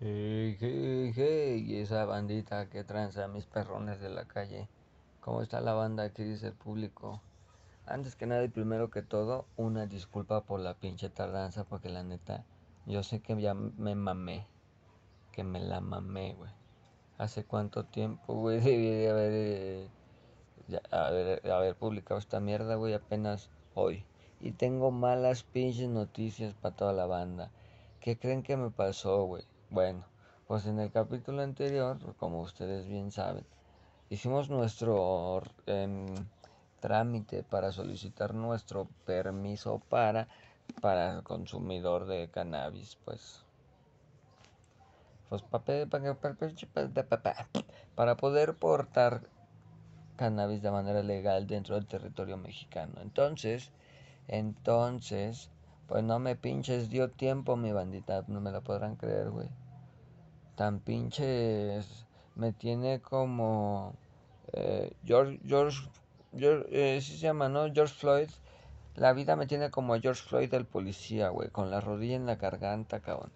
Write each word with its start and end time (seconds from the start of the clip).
Hey, 0.00 0.56
hey, 0.60 1.12
hey, 1.16 1.76
esa 1.80 2.04
bandita 2.04 2.68
que 2.70 2.84
tranza 2.84 3.26
mis 3.26 3.46
perrones 3.46 4.00
de 4.00 4.08
la 4.08 4.26
calle. 4.26 4.68
¿Cómo 5.20 5.42
está 5.42 5.60
la 5.60 5.72
banda? 5.72 6.12
¿Qué 6.12 6.22
dice 6.22 6.46
el 6.46 6.52
público? 6.52 7.20
Antes 7.84 8.14
que 8.14 8.26
nada 8.26 8.44
y 8.44 8.48
primero 8.48 8.90
que 8.90 9.02
todo, 9.02 9.46
una 9.56 9.86
disculpa 9.86 10.44
por 10.44 10.60
la 10.60 10.74
pinche 10.74 11.08
tardanza, 11.10 11.64
porque 11.64 11.88
la 11.88 12.04
neta, 12.04 12.44
yo 12.86 13.02
sé 13.02 13.18
que 13.18 13.40
ya 13.42 13.54
me 13.54 13.96
mamé. 13.96 14.46
Que 15.32 15.42
me 15.42 15.58
la 15.58 15.80
mamé, 15.80 16.34
güey. 16.34 16.52
¿Hace 17.16 17.42
cuánto 17.42 17.84
tiempo, 17.84 18.34
güey? 18.34 18.60
Debí 18.60 18.90
de 18.90 19.10
haber, 19.10 19.32
eh, 19.34 19.90
haber, 20.92 21.50
haber 21.50 21.74
publicado 21.74 22.20
esta 22.20 22.38
mierda, 22.38 22.76
güey, 22.76 22.94
apenas 22.94 23.50
hoy. 23.74 24.04
Y 24.38 24.52
tengo 24.52 24.92
malas 24.92 25.42
pinches 25.42 25.88
noticias 25.88 26.54
para 26.54 26.76
toda 26.76 26.92
la 26.92 27.06
banda. 27.06 27.50
¿Qué 27.98 28.16
creen 28.16 28.44
que 28.44 28.56
me 28.56 28.70
pasó, 28.70 29.24
güey? 29.24 29.42
Bueno, 29.70 30.04
pues 30.46 30.64
en 30.64 30.80
el 30.80 30.90
capítulo 30.90 31.42
anterior, 31.42 31.98
como 32.16 32.40
ustedes 32.40 32.88
bien 32.88 33.10
saben, 33.10 33.44
hicimos 34.08 34.48
nuestro 34.48 35.42
em, 35.66 36.06
trámite 36.80 37.42
para 37.42 37.70
solicitar 37.70 38.32
nuestro 38.32 38.88
permiso 39.04 39.82
para, 39.90 40.26
para 40.80 41.20
consumidor 41.20 42.06
de 42.06 42.30
cannabis, 42.30 42.96
pues. 43.04 43.44
Pues 45.28 45.42
para 47.94 48.16
poder 48.16 48.54
portar 48.54 49.20
cannabis 50.16 50.62
de 50.62 50.70
manera 50.70 51.02
legal 51.02 51.46
dentro 51.46 51.74
del 51.74 51.86
territorio 51.86 52.38
mexicano. 52.38 53.02
Entonces, 53.02 53.70
entonces, 54.28 55.50
pues 55.86 56.02
no 56.02 56.18
me 56.18 56.36
pinches, 56.36 56.88
dio 56.88 57.10
tiempo 57.10 57.56
mi 57.56 57.72
bandita, 57.72 58.24
no 58.28 58.40
me 58.40 58.50
la 58.50 58.62
podrán 58.62 58.96
creer, 58.96 59.28
güey. 59.28 59.48
Tan 60.58 60.80
pinches, 60.80 62.04
me 62.34 62.52
tiene 62.52 62.98
como 62.98 63.94
eh, 64.52 64.92
George, 65.04 65.38
George, 65.46 65.88
George 66.36 66.66
eh, 66.72 67.00
¿sí 67.00 67.12
se 67.12 67.18
llama, 67.18 67.48
¿no? 67.48 67.72
George 67.72 67.94
Floyd. 67.94 68.28
La 68.96 69.12
vida 69.12 69.36
me 69.36 69.46
tiene 69.46 69.70
como 69.70 69.94
a 69.94 70.00
George 70.00 70.20
Floyd 70.20 70.52
el 70.52 70.64
policía, 70.64 71.28
güey, 71.28 71.48
con 71.50 71.70
la 71.70 71.80
rodilla 71.80 72.16
en 72.16 72.26
la 72.26 72.34
garganta, 72.34 72.98
cabrón. 72.98 73.30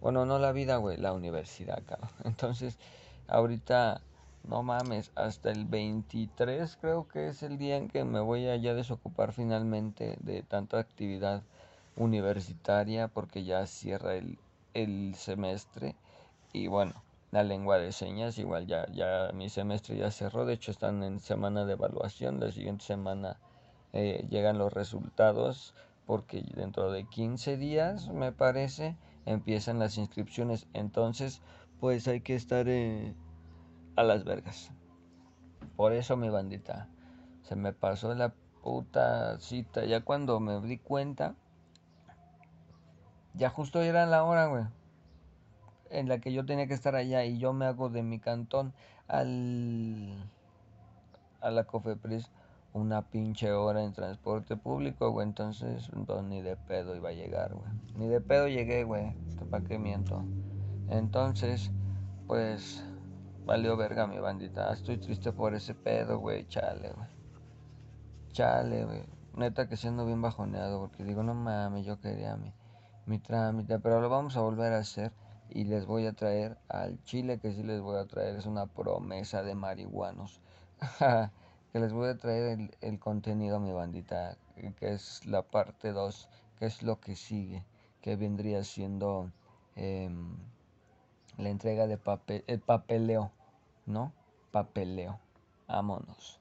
Bueno, 0.00 0.24
no 0.24 0.38
la 0.38 0.52
vida, 0.52 0.76
güey, 0.76 0.96
la 0.98 1.12
universidad, 1.12 1.82
cabrón. 1.84 2.10
Entonces, 2.24 2.78
ahorita, 3.26 4.00
no 4.44 4.62
mames, 4.62 5.10
hasta 5.16 5.50
el 5.50 5.64
23 5.64 6.78
creo 6.80 7.08
que 7.08 7.26
es 7.26 7.42
el 7.42 7.58
día 7.58 7.76
en 7.76 7.88
que 7.88 8.04
me 8.04 8.20
voy 8.20 8.46
a 8.46 8.54
ya 8.54 8.74
desocupar 8.74 9.32
finalmente 9.32 10.16
de 10.20 10.44
tanta 10.44 10.78
actividad 10.78 11.42
universitaria 11.96 13.08
porque 13.08 13.42
ya 13.42 13.66
cierra 13.66 14.14
el, 14.14 14.38
el 14.74 15.16
semestre 15.16 15.96
y 16.52 16.66
bueno, 16.66 17.02
la 17.30 17.42
lengua 17.42 17.78
de 17.78 17.92
señas 17.92 18.38
igual 18.38 18.66
ya, 18.66 18.86
ya 18.92 19.30
mi 19.34 19.48
semestre 19.48 19.96
ya 19.96 20.10
cerró, 20.10 20.46
de 20.46 20.54
hecho 20.54 20.70
están 20.70 21.02
en 21.02 21.20
semana 21.20 21.64
de 21.64 21.74
evaluación, 21.74 22.40
la 22.40 22.50
siguiente 22.50 22.84
semana 22.84 23.38
eh, 23.92 24.26
llegan 24.30 24.58
los 24.58 24.72
resultados 24.72 25.74
porque 26.06 26.42
dentro 26.54 26.90
de 26.90 27.04
15 27.04 27.56
días 27.56 28.08
me 28.08 28.32
parece 28.32 28.96
empiezan 29.26 29.78
las 29.78 29.98
inscripciones, 29.98 30.66
entonces 30.72 31.42
pues 31.80 32.08
hay 32.08 32.22
que 32.22 32.34
estar 32.34 32.66
eh, 32.68 33.14
a 33.96 34.02
las 34.02 34.24
vergas. 34.24 34.70
Por 35.76 35.92
eso 35.92 36.16
mi 36.16 36.30
bandita, 36.30 36.88
se 37.42 37.56
me 37.56 37.72
pasó 37.72 38.14
la 38.14 38.32
puta 38.62 39.38
cita, 39.38 39.84
ya 39.84 40.00
cuando 40.00 40.40
me 40.40 40.60
di 40.60 40.78
cuenta, 40.78 41.34
ya 43.34 43.50
justo 43.50 43.82
era 43.82 44.06
la 44.06 44.24
hora, 44.24 44.46
güey. 44.46 44.64
En 45.90 46.08
la 46.08 46.18
que 46.18 46.32
yo 46.32 46.44
tenía 46.44 46.66
que 46.66 46.74
estar 46.74 46.94
allá 46.94 47.24
y 47.24 47.38
yo 47.38 47.52
me 47.52 47.66
hago 47.66 47.88
de 47.88 48.02
mi 48.02 48.18
cantón 48.18 48.72
al 49.06 50.16
a 51.40 51.50
la 51.50 51.64
Cofepris 51.64 52.30
una 52.72 53.02
pinche 53.02 53.52
hora 53.52 53.82
en 53.82 53.92
transporte 53.92 54.56
público, 54.56 55.10
güey. 55.10 55.26
Entonces, 55.26 55.90
pues, 56.06 56.22
ni 56.24 56.42
de 56.42 56.56
pedo 56.56 56.94
iba 56.94 57.08
a 57.10 57.12
llegar, 57.12 57.54
güey. 57.54 57.70
Ni 57.96 58.08
de 58.08 58.20
pedo 58.20 58.48
llegué, 58.48 58.84
güey. 58.84 59.14
¿Para 59.50 59.64
qué 59.64 59.78
miento? 59.78 60.24
Entonces, 60.88 61.70
pues, 62.26 62.84
valió 63.46 63.76
verga 63.76 64.06
mi 64.06 64.18
bandita. 64.18 64.72
Estoy 64.72 64.98
triste 64.98 65.32
por 65.32 65.54
ese 65.54 65.74
pedo, 65.74 66.18
güey. 66.18 66.46
Chale, 66.48 66.92
güey. 66.92 67.08
Chale, 68.32 68.84
güey. 68.84 69.04
Neta 69.34 69.68
que 69.68 69.76
siendo 69.76 70.04
bien 70.04 70.20
bajoneado, 70.20 70.80
porque 70.80 71.04
digo, 71.04 71.22
no 71.22 71.34
mames, 71.34 71.86
yo 71.86 72.00
quería 72.00 72.36
mi 72.36 72.52
mi 73.08 73.18
trámite, 73.18 73.78
pero 73.78 74.00
lo 74.00 74.08
vamos 74.08 74.36
a 74.36 74.42
volver 74.42 74.74
a 74.74 74.78
hacer 74.78 75.12
y 75.50 75.64
les 75.64 75.86
voy 75.86 76.06
a 76.06 76.12
traer 76.12 76.58
al 76.68 77.02
chile 77.04 77.38
que 77.38 77.52
sí 77.52 77.62
les 77.62 77.80
voy 77.80 77.96
a 77.98 78.06
traer, 78.06 78.36
es 78.36 78.46
una 78.46 78.66
promesa 78.66 79.42
de 79.42 79.54
marihuanos. 79.54 80.40
que 81.72 81.80
les 81.80 81.92
voy 81.92 82.08
a 82.08 82.16
traer 82.16 82.58
el, 82.58 82.76
el, 82.80 82.98
contenido, 82.98 83.60
mi 83.60 83.72
bandita, 83.72 84.36
que 84.78 84.92
es 84.92 85.26
la 85.26 85.42
parte 85.42 85.92
2, 85.92 86.28
que 86.58 86.66
es 86.66 86.82
lo 86.82 87.00
que 87.00 87.16
sigue, 87.16 87.64
que 88.00 88.16
vendría 88.16 88.64
siendo 88.64 89.30
eh, 89.76 90.10
la 91.36 91.48
entrega 91.48 91.86
de 91.86 91.98
papel, 91.98 92.44
el 92.46 92.60
papeleo, 92.60 93.32
¿no? 93.86 94.12
Papeleo, 94.50 95.18
vámonos. 95.66 96.40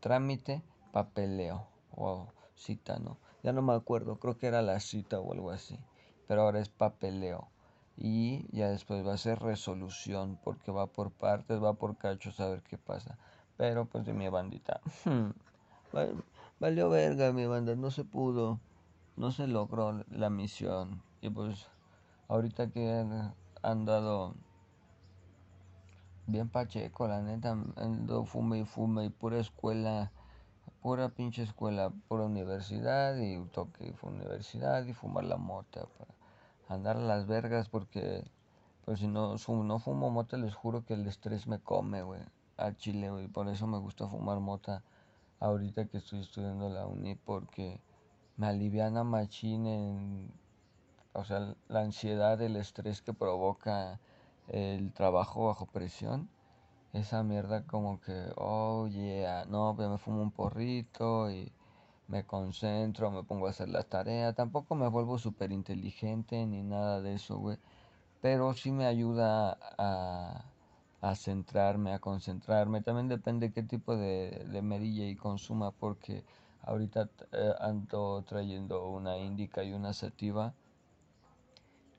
Trámite, 0.00 0.62
papeleo, 0.92 1.66
o 1.90 2.28
cita, 2.54 2.98
¿no? 2.98 3.18
Ya 3.42 3.52
no 3.52 3.62
me 3.62 3.72
acuerdo, 3.72 4.18
creo 4.18 4.38
que 4.38 4.46
era 4.46 4.62
la 4.62 4.80
cita 4.80 5.20
o 5.20 5.32
algo 5.32 5.50
así 5.50 5.78
pero 6.28 6.42
ahora 6.42 6.60
es 6.60 6.68
papeleo. 6.68 7.48
Y 8.00 8.46
ya 8.56 8.68
después 8.68 9.04
va 9.04 9.14
a 9.14 9.18
ser 9.18 9.40
resolución, 9.40 10.38
porque 10.44 10.70
va 10.70 10.86
por 10.86 11.10
partes, 11.10 11.60
va 11.60 11.74
por 11.74 11.96
cachos, 11.96 12.38
a 12.38 12.48
ver 12.48 12.62
qué 12.62 12.78
pasa. 12.78 13.18
Pero 13.56 13.86
pues 13.86 14.06
de 14.06 14.14
mi 14.14 14.28
bandita. 14.28 14.80
Valió 16.60 16.90
verga 16.90 17.32
mi 17.32 17.46
banda, 17.46 17.74
no 17.74 17.90
se 17.90 18.04
pudo, 18.04 18.60
no 19.16 19.32
se 19.32 19.48
logró 19.48 20.04
la 20.10 20.30
misión. 20.30 21.02
Y 21.20 21.30
pues 21.30 21.66
ahorita 22.28 22.70
que 22.70 22.88
han, 22.88 23.34
han 23.62 23.84
dado 23.84 24.34
bien 26.28 26.48
pacheco, 26.48 27.08
la 27.08 27.20
neta, 27.20 27.56
ando 27.76 28.24
fume 28.24 28.60
y 28.60 28.64
fume 28.64 29.06
y 29.06 29.10
pura 29.10 29.38
escuela, 29.40 30.12
pura 30.82 31.08
pinche 31.08 31.42
escuela, 31.42 31.90
pura 32.06 32.24
universidad 32.24 33.16
y 33.16 33.42
toque 33.46 33.92
fue 33.94 34.10
universidad 34.10 34.84
y 34.84 34.92
fumar 34.92 35.24
la 35.24 35.36
mota. 35.36 35.88
Andar 36.68 36.96
a 36.96 37.00
las 37.00 37.26
vergas 37.26 37.68
porque 37.68 38.30
pues 38.84 39.00
si 39.00 39.06
no, 39.06 39.36
no 39.36 39.78
fumo 39.78 40.10
mota 40.10 40.36
les 40.38 40.54
juro 40.54 40.84
que 40.84 40.94
el 40.94 41.06
estrés 41.06 41.46
me 41.46 41.58
come, 41.58 42.02
güey, 42.02 42.22
al 42.56 42.76
chile, 42.78 43.10
güey. 43.10 43.28
Por 43.28 43.48
eso 43.48 43.66
me 43.66 43.78
gusta 43.78 44.08
fumar 44.08 44.40
mota 44.40 44.82
ahorita 45.40 45.86
que 45.86 45.98
estoy 45.98 46.20
estudiando 46.20 46.68
la 46.70 46.86
uni 46.86 47.14
porque 47.14 47.80
me 48.38 48.46
aliviana 48.46 49.04
machín 49.04 49.66
en, 49.66 50.32
o 51.12 51.24
sea, 51.24 51.54
la 51.68 51.80
ansiedad, 51.80 52.40
el 52.40 52.56
estrés 52.56 53.02
que 53.02 53.12
provoca 53.12 54.00
el 54.48 54.92
trabajo 54.92 55.46
bajo 55.48 55.66
presión. 55.66 56.28
Esa 56.94 57.22
mierda 57.22 57.64
como 57.66 58.00
que, 58.00 58.32
oh 58.36 58.88
yeah, 58.88 59.44
no, 59.46 59.74
pues 59.76 59.88
me 59.88 59.98
fumo 59.98 60.22
un 60.22 60.30
porrito 60.30 61.30
y 61.30 61.52
me 62.08 62.24
concentro, 62.26 63.10
me 63.10 63.22
pongo 63.24 63.46
a 63.46 63.50
hacer 63.50 63.68
la 63.68 63.82
tarea. 63.84 64.32
Tampoco 64.34 64.74
me 64.74 64.88
vuelvo 64.88 65.18
súper 65.18 65.52
inteligente 65.52 66.44
ni 66.46 66.62
nada 66.62 67.00
de 67.02 67.14
eso, 67.14 67.38
güey. 67.38 67.58
Pero 68.22 68.54
sí 68.54 68.72
me 68.72 68.86
ayuda 68.86 69.58
a, 69.78 70.44
a 71.02 71.16
centrarme, 71.16 71.92
a 71.94 72.00
concentrarme. 72.00 72.82
También 72.82 73.08
depende 73.08 73.52
qué 73.52 73.62
tipo 73.62 73.96
de, 73.96 74.46
de 74.52 74.62
medilla 74.62 75.06
y 75.06 75.16
consuma, 75.16 75.72
porque 75.72 76.24
ahorita 76.62 77.10
eh, 77.32 77.52
ando 77.60 78.22
trayendo 78.26 78.88
una 78.90 79.18
índica 79.18 79.64
y 79.64 79.72
una 79.72 79.92
sativa. 79.94 80.54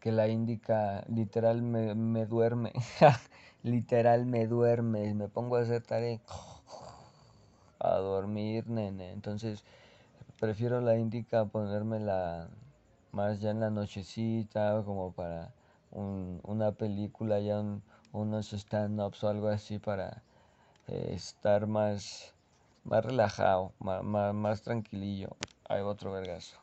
Que 0.01 0.11
la 0.11 0.27
índica 0.27 1.03
literal 1.07 1.61
me, 1.61 1.93
me 1.93 2.25
duerme. 2.25 2.73
literal 3.63 4.25
me 4.25 4.47
duerme. 4.47 5.13
Me 5.13 5.27
pongo 5.29 5.57
a 5.57 5.61
hacer 5.61 5.83
tarea. 5.83 6.19
A 7.79 7.95
dormir, 7.97 8.67
nene. 8.69 9.11
Entonces 9.11 9.63
prefiero 10.39 10.79
la 10.79 10.97
indica 10.97 11.45
ponérmela 11.45 12.47
más 13.11 13.39
ya 13.39 13.51
en 13.51 13.59
la 13.59 13.69
nochecita, 13.69 14.83
como 14.85 15.11
para 15.11 15.51
un, 15.91 16.39
una 16.43 16.71
película, 16.71 17.39
ya 17.39 17.61
unos 18.13 18.53
stand-ups 18.53 19.23
o 19.23 19.29
algo 19.29 19.49
así 19.49 19.79
para 19.79 20.23
eh, 20.87 21.11
estar 21.13 21.67
más, 21.67 22.33
más 22.83 23.05
relajado, 23.05 23.73
más, 23.79 24.03
más, 24.03 24.33
más, 24.33 24.61
tranquilillo. 24.61 25.29
Ahí 25.67 25.81
va 25.81 25.89
otro 25.89 26.11
vergazo. 26.11 26.57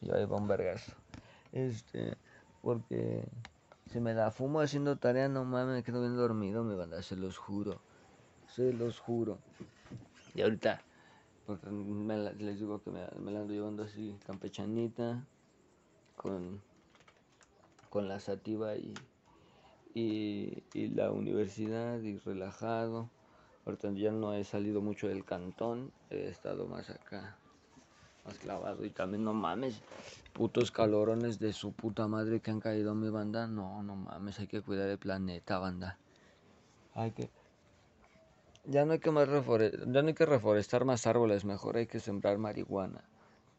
Y 0.00 0.10
ahí 0.10 0.24
va 0.24 0.36
un 0.36 0.48
vergazo. 0.48 0.92
Este, 1.52 2.16
porque 2.62 3.28
si 3.92 4.00
me 4.00 4.14
la 4.14 4.30
fumo 4.30 4.60
haciendo 4.60 4.96
tarea, 4.96 5.28
no 5.28 5.44
mames, 5.44 5.76
me 5.76 5.82
quedo 5.82 6.00
bien 6.00 6.16
dormido, 6.16 6.64
me 6.64 6.74
van 6.74 6.92
a, 6.92 7.02
se 7.02 7.16
los 7.16 7.38
juro. 7.38 7.80
Se 8.48 8.72
los 8.72 8.98
juro. 8.98 9.38
Y 10.34 10.42
ahorita 10.42 10.82
porque 11.46 11.70
me 11.70 12.16
les 12.16 12.58
digo 12.58 12.82
que 12.82 12.90
me, 12.90 13.00
la 13.32 13.40
ando 13.40 13.54
llevando 13.54 13.84
así 13.84 14.18
campechanita 14.26 15.24
con, 16.16 16.60
con 17.88 18.08
la 18.08 18.18
sativa 18.18 18.76
y, 18.76 18.94
y, 19.94 20.64
y 20.74 20.88
la 20.88 21.12
universidad 21.12 22.00
y 22.00 22.18
relajado. 22.18 23.08
Ahorita 23.64 23.90
ya 23.92 24.12
no 24.12 24.32
he 24.34 24.44
salido 24.44 24.80
mucho 24.80 25.08
del 25.08 25.24
cantón, 25.24 25.92
he 26.10 26.28
estado 26.28 26.66
más 26.66 26.90
acá, 26.90 27.36
más 28.24 28.38
clavado. 28.38 28.84
Y 28.84 28.90
también 28.90 29.24
no 29.24 29.34
mames, 29.34 29.82
putos 30.32 30.70
calorones 30.70 31.38
de 31.38 31.52
su 31.52 31.72
puta 31.72 32.06
madre 32.06 32.40
que 32.40 32.50
han 32.50 32.60
caído 32.60 32.92
en 32.92 33.00
mi 33.00 33.10
banda. 33.10 33.46
No, 33.46 33.82
no 33.82 33.96
mames, 33.96 34.38
hay 34.38 34.46
que 34.46 34.62
cuidar 34.62 34.88
el 34.88 34.98
planeta, 34.98 35.58
banda. 35.58 35.98
Hay 36.94 37.10
que... 37.12 37.30
Ya 38.68 38.84
no 38.84 38.92
hay 38.92 38.98
que, 38.98 39.10
más 39.10 39.28
ya 39.28 40.02
no 40.02 40.08
hay 40.08 40.14
que 40.14 40.26
reforestar 40.26 40.84
más 40.84 41.06
árboles, 41.06 41.44
mejor 41.44 41.76
hay 41.76 41.86
que 41.86 42.00
sembrar 42.00 42.38
marihuana 42.38 43.04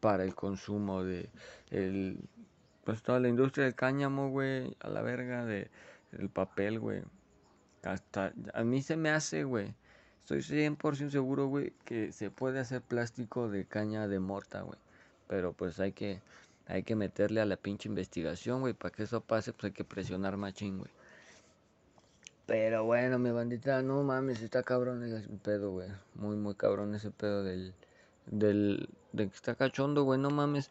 para 0.00 0.22
el 0.24 0.34
consumo 0.34 1.02
de 1.02 1.30
el, 1.70 2.20
pues 2.84 3.02
toda 3.02 3.18
la 3.20 3.28
industria 3.28 3.64
del 3.64 3.74
cáñamo, 3.74 4.30
güey, 4.30 4.76
a 4.80 4.88
la 4.88 5.02
verga 5.02 5.44
de 5.44 5.70
el 6.12 6.28
papel, 6.28 6.78
güey. 6.78 7.02
Hasta 7.82 8.32
a 8.54 8.64
mí 8.64 8.82
se 8.82 8.96
me 8.96 9.10
hace, 9.10 9.44
güey. 9.44 9.74
Estoy 10.22 10.42
100% 10.42 11.10
seguro, 11.10 11.46
güey, 11.46 11.72
que 11.84 12.12
se 12.12 12.30
puede 12.30 12.60
hacer 12.60 12.82
plástico 12.82 13.48
de 13.48 13.64
caña 13.64 14.08
de 14.08 14.20
morta, 14.20 14.60
güey. 14.62 14.78
Pero 15.26 15.52
pues 15.52 15.80
hay 15.80 15.92
que 15.92 16.20
hay 16.66 16.82
que 16.82 16.96
meterle 16.96 17.40
a 17.40 17.46
la 17.46 17.56
pinche 17.56 17.88
investigación, 17.88 18.60
güey, 18.60 18.74
para 18.74 18.94
que 18.94 19.04
eso 19.04 19.22
pase, 19.22 19.52
pues 19.52 19.64
hay 19.64 19.72
que 19.72 19.84
presionar 19.84 20.36
machín, 20.36 20.78
güey. 20.78 20.90
Pero 22.48 22.82
bueno, 22.82 23.18
mi 23.18 23.30
bandita, 23.30 23.82
no 23.82 24.02
mames, 24.02 24.40
está 24.40 24.62
cabrón 24.62 25.04
ese 25.04 25.28
pedo, 25.44 25.70
güey. 25.70 25.90
Muy, 26.14 26.34
muy 26.34 26.54
cabrón 26.54 26.94
ese 26.94 27.10
pedo 27.10 27.44
del, 27.44 27.74
del, 28.24 28.88
de 29.12 29.28
que 29.28 29.34
está 29.34 29.54
cachondo, 29.54 30.04
güey, 30.04 30.18
no 30.18 30.30
mames. 30.30 30.70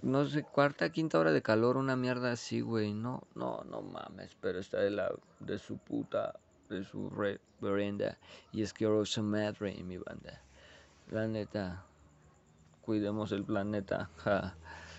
No 0.00 0.24
sé, 0.24 0.42
cuarta, 0.42 0.88
quinta 0.88 1.18
hora 1.18 1.30
de 1.30 1.42
calor, 1.42 1.76
una 1.76 1.96
mierda 1.96 2.32
así, 2.32 2.62
güey. 2.62 2.94
No, 2.94 3.24
no, 3.34 3.62
no 3.64 3.82
mames, 3.82 4.34
pero 4.40 4.58
está 4.58 4.80
de 4.80 4.88
la, 4.88 5.12
de 5.40 5.58
su 5.58 5.76
puta, 5.76 6.32
de 6.70 6.82
su 6.82 7.10
reverenda 7.10 8.16
y 8.50 8.62
asquerosa 8.62 9.20
madre, 9.20 9.84
mi 9.84 9.98
banda. 9.98 10.40
La 11.10 11.28
neta, 11.28 11.84
cuidemos 12.80 13.32
el 13.32 13.44
planeta. 13.44 14.08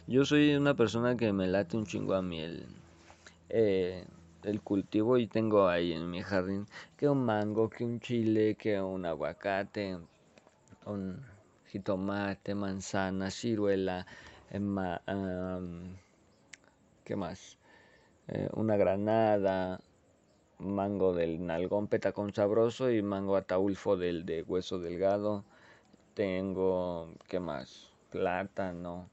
Yo 0.06 0.26
soy 0.26 0.54
una 0.54 0.76
persona 0.76 1.18
que 1.18 1.34
me 1.34 1.48
late 1.48 1.76
un 1.76 1.88
chingo 1.88 2.14
a 2.14 2.22
miel. 2.22 2.68
Eh, 3.50 4.06
el 4.44 4.62
cultivo 4.62 5.18
y 5.18 5.28
tengo 5.28 5.68
ahí 5.68 5.94
en 5.94 6.10
mi 6.10 6.22
jardín 6.22 6.68
que 6.98 7.10
un 7.10 7.26
mango, 7.26 7.70
que 7.70 7.84
un 7.84 8.00
chile, 8.00 8.56
que 8.56 8.82
un 8.82 9.06
aguacate, 9.06 9.98
un 10.86 11.24
jitomate, 11.68 12.56
manzana, 12.56 13.32
ciruela, 13.32 14.06
eh, 14.52 14.60
¿qué 17.04 17.16
más? 17.16 17.58
Eh, 18.28 18.50
una 18.54 18.78
granada, 18.78 19.80
mango 20.60 21.14
del 21.14 21.46
nalgón 21.46 21.88
petacón 21.88 22.34
sabroso 22.34 22.92
y 22.92 23.02
mango 23.02 23.36
ataulfo 23.36 23.98
del 23.98 24.26
de 24.26 24.44
hueso 24.44 24.80
delgado. 24.80 25.44
Tengo, 26.14 27.12
¿qué 27.28 27.40
más? 27.40 27.90
Plátano 28.12 29.10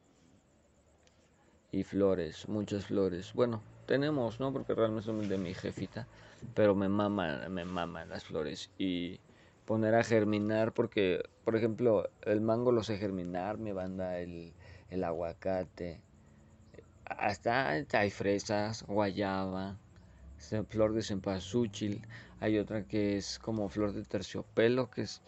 y 1.72 1.82
flores, 1.84 2.48
muchas 2.48 2.86
flores. 2.86 3.32
Bueno, 3.32 3.62
tenemos, 3.90 4.38
¿no? 4.38 4.52
Porque 4.52 4.72
realmente 4.72 5.06
son 5.06 5.28
de 5.28 5.36
mi 5.36 5.52
jefita, 5.52 6.06
pero 6.54 6.76
me 6.76 6.88
maman, 6.88 7.52
me 7.52 7.64
maman 7.64 8.08
las 8.08 8.22
flores. 8.22 8.70
Y 8.78 9.18
poner 9.66 9.96
a 9.96 10.04
germinar 10.04 10.72
porque, 10.72 11.24
por 11.44 11.56
ejemplo, 11.56 12.08
el 12.22 12.40
mango 12.40 12.70
lo 12.70 12.84
sé 12.84 12.98
germinar, 12.98 13.58
me 13.58 13.72
banda 13.72 14.20
el, 14.20 14.52
el 14.90 15.02
aguacate, 15.02 15.98
hasta 17.04 17.70
hay 17.70 18.10
fresas, 18.10 18.84
guayaba, 18.86 19.76
flor 20.68 20.92
de 20.94 21.02
cempasúchil, 21.02 22.06
hay 22.38 22.58
otra 22.58 22.84
que 22.84 23.16
es 23.16 23.40
como 23.40 23.68
flor 23.68 23.92
de 23.92 24.04
terciopelo, 24.04 24.88
que 24.88 25.02
es 25.02 25.20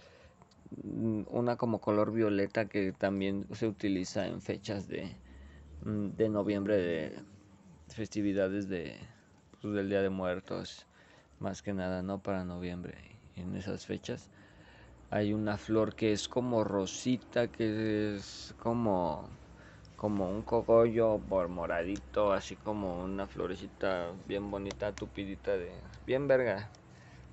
mm, 0.85 1.23
una 1.31 1.57
como 1.57 1.81
color 1.81 2.13
violeta 2.13 2.67
que 2.67 2.93
también 2.93 3.45
se 3.55 3.67
utiliza 3.67 4.29
en 4.29 4.41
fechas 4.41 4.87
de, 4.87 5.17
mm, 5.85 6.11
de 6.11 6.29
noviembre 6.29 6.77
de 6.77 7.32
festividades 7.95 8.69
de, 8.69 8.97
pues, 9.61 9.75
del 9.75 9.89
Día 9.89 10.03
de 10.03 10.11
Muertos, 10.11 10.87
más 11.39 11.63
que 11.63 11.73
nada, 11.73 12.03
¿no? 12.03 12.19
Para 12.19 12.45
noviembre, 12.45 12.95
en 13.37 13.55
esas 13.57 13.87
fechas. 13.87 14.31
Hay 15.11 15.33
una 15.33 15.59
flor 15.59 15.95
que 15.95 16.13
es 16.13 16.29
como 16.29 16.65
rosita, 16.65 17.49
que 17.49 18.17
es 18.17 18.55
como, 18.59 19.29
como 19.97 20.31
un 20.31 20.43
cogollo 20.43 21.19
por 21.29 21.49
moradito, 21.49 22.33
así 22.33 22.57
como 22.57 23.03
una 23.03 23.27
florecita 23.27 24.13
bien 24.27 24.51
bonita, 24.51 24.93
tupidita 24.93 25.53
de... 25.53 25.71
Bien 26.07 26.27
verga. 26.27 26.71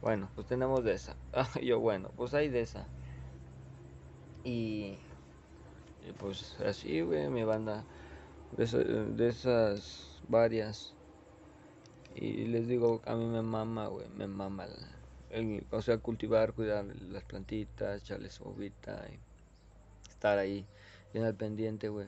Bueno, 0.02 0.30
pues 0.36 0.48
tenemos 0.48 0.84
de 0.84 0.94
esa. 0.94 1.16
Yo, 1.62 1.80
bueno, 1.80 2.12
pues 2.16 2.34
hay 2.34 2.50
de 2.50 2.62
esa. 2.62 2.86
Y, 4.44 4.98
pues 6.18 6.58
así, 6.66 7.02
güey, 7.02 7.30
mi 7.30 7.44
banda. 7.44 7.84
De, 8.58 8.66
de 8.66 9.28
esas 9.30 10.09
varias. 10.30 10.94
Y 12.16 12.46
les 12.46 12.68
digo, 12.68 13.02
a 13.06 13.16
mí 13.16 13.26
me 13.26 13.42
mama, 13.42 13.88
güey, 13.88 14.08
me 14.10 14.28
mama. 14.28 14.68
El, 15.30 15.66
o 15.72 15.82
sea, 15.82 15.98
cultivar, 15.98 16.54
cuidar 16.54 16.86
las 16.86 17.24
plantitas, 17.24 18.02
echarles 18.02 18.40
uvita 18.42 19.06
y 19.12 19.20
estar 20.10 20.38
ahí 20.38 20.66
bien 21.14 21.26
al 21.26 21.36
pendiente, 21.36 21.90
güey. 21.90 22.08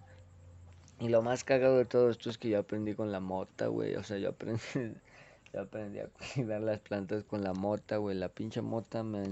Y 0.99 1.09
lo 1.09 1.21
más 1.21 1.43
cagado 1.43 1.77
de 1.77 1.85
todo 1.85 2.09
esto 2.09 2.29
es 2.29 2.37
que 2.37 2.49
yo 2.49 2.59
aprendí 2.59 2.93
con 2.93 3.11
la 3.11 3.19
mota, 3.19 3.67
güey. 3.67 3.95
O 3.95 4.03
sea, 4.03 4.17
yo 4.17 4.29
aprendí, 4.29 4.61
yo 5.53 5.61
aprendí 5.61 5.99
a 5.99 6.09
cuidar 6.35 6.61
las 6.61 6.79
plantas 6.79 7.23
con 7.23 7.43
la 7.43 7.53
mota, 7.53 7.97
güey. 7.97 8.15
La 8.15 8.29
pinche 8.29 8.61
mota 8.61 9.03
me, 9.03 9.23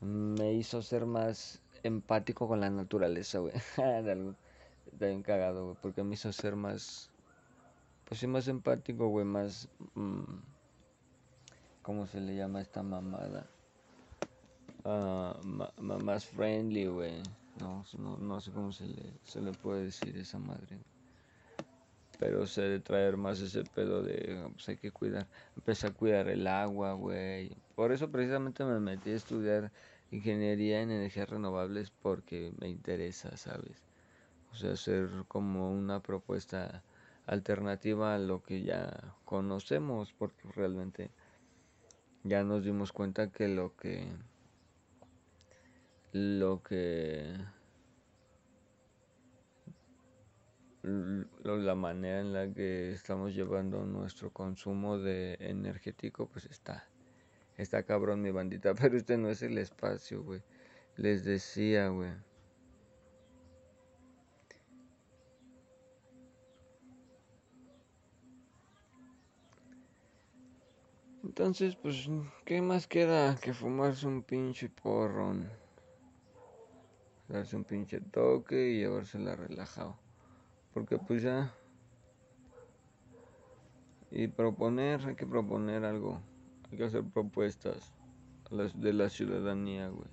me 0.00 0.52
hizo 0.52 0.82
ser 0.82 1.06
más 1.06 1.60
empático 1.82 2.48
con 2.48 2.60
la 2.60 2.70
naturaleza, 2.70 3.38
güey. 3.38 3.54
algo, 3.76 4.34
bien 4.92 5.22
cagado, 5.22 5.64
güey. 5.64 5.76
Porque 5.80 6.02
me 6.02 6.14
hizo 6.14 6.32
ser 6.32 6.56
más 6.56 7.10
pues 8.04 8.20
sí, 8.20 8.26
más 8.26 8.48
empático, 8.48 9.08
güey, 9.08 9.24
más... 9.24 9.68
Mmm, 9.94 10.22
¿Cómo 11.82 12.06
se 12.06 12.20
le 12.20 12.34
llama 12.34 12.62
esta 12.62 12.82
mamada? 12.82 13.46
Uh, 14.84 15.82
más 15.82 16.24
friendly, 16.24 16.86
güey. 16.86 17.22
No, 17.60 17.84
no, 17.98 18.16
no, 18.16 18.40
sé 18.40 18.50
cómo 18.52 18.72
se 18.72 18.86
le, 18.86 19.02
se 19.24 19.40
le 19.42 19.52
puede 19.52 19.84
decir 19.84 20.16
esa 20.16 20.38
madre. 20.38 20.78
Pero 22.18 22.46
se 22.46 22.62
de 22.62 22.80
traer 22.80 23.18
más 23.18 23.40
ese 23.40 23.64
pedo 23.64 24.02
de, 24.02 24.48
pues 24.54 24.68
hay 24.68 24.76
que 24.78 24.90
cuidar. 24.90 25.26
Empecé 25.56 25.88
a 25.88 25.90
cuidar 25.90 26.28
el 26.28 26.46
agua, 26.46 26.94
güey. 26.94 27.54
Por 27.74 27.92
eso 27.92 28.10
precisamente 28.10 28.64
me 28.64 28.80
metí 28.80 29.10
a 29.10 29.16
estudiar 29.16 29.70
ingeniería 30.10 30.80
en 30.80 30.90
energías 30.90 31.28
renovables 31.28 31.90
porque 31.90 32.52
me 32.60 32.68
interesa, 32.68 33.36
¿sabes? 33.36 33.82
O 34.52 34.56
sea, 34.56 34.72
hacer 34.72 35.10
como 35.28 35.70
una 35.70 36.00
propuesta 36.00 36.82
alternativa 37.26 38.14
a 38.14 38.18
lo 38.18 38.42
que 38.42 38.62
ya 38.62 39.14
conocemos, 39.24 40.12
porque 40.12 40.48
realmente 40.54 41.10
ya 42.22 42.42
nos 42.42 42.64
dimos 42.64 42.92
cuenta 42.92 43.30
que 43.30 43.48
lo 43.48 43.76
que 43.76 44.08
lo 46.12 46.62
que 46.62 47.34
la 50.82 51.74
manera 51.74 52.20
en 52.20 52.32
la 52.32 52.52
que 52.52 52.92
estamos 52.92 53.34
llevando 53.34 53.84
nuestro 53.84 54.30
consumo 54.30 54.98
de 54.98 55.36
energético 55.40 56.28
pues 56.28 56.44
está 56.44 56.86
está 57.56 57.84
cabrón 57.84 58.20
mi 58.20 58.30
bandita 58.30 58.74
pero 58.80 58.96
este 58.96 59.16
no 59.16 59.30
es 59.30 59.42
el 59.42 59.56
espacio 59.58 60.22
güey. 60.22 60.42
Les 60.96 61.24
decía 61.24 61.88
güey 61.88 62.12
Entonces, 71.24 71.74
pues, 71.74 72.08
¿qué 72.44 72.60
más 72.60 72.86
queda 72.86 73.34
que 73.36 73.54
fumarse 73.54 74.06
un 74.06 74.22
pinche 74.22 74.68
porrón? 74.68 75.48
Darse 77.28 77.56
un 77.56 77.64
pinche 77.64 78.00
toque 78.00 78.70
y 78.70 78.80
llevársela 78.80 79.34
relajado. 79.34 79.96
Porque 80.74 80.98
pues 80.98 81.22
ya... 81.22 81.54
Y 84.10 84.28
proponer, 84.28 85.00
hay 85.06 85.16
que 85.16 85.26
proponer 85.26 85.86
algo. 85.86 86.20
Hay 86.70 86.76
que 86.76 86.84
hacer 86.84 87.02
propuestas 87.02 87.94
de 88.74 88.92
la 88.92 89.08
ciudadanía, 89.08 89.88
güey. 89.88 90.10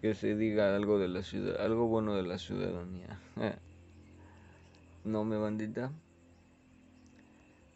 Que 0.00 0.14
se 0.14 0.34
diga 0.34 0.74
algo 0.74 0.98
de 0.98 1.08
la 1.08 1.22
ciudad, 1.22 1.60
algo 1.60 1.86
bueno 1.86 2.14
de 2.14 2.22
la 2.22 2.38
ciudadanía. 2.38 3.20
¿No 5.04 5.24
me 5.24 5.36
bandita? 5.36 5.92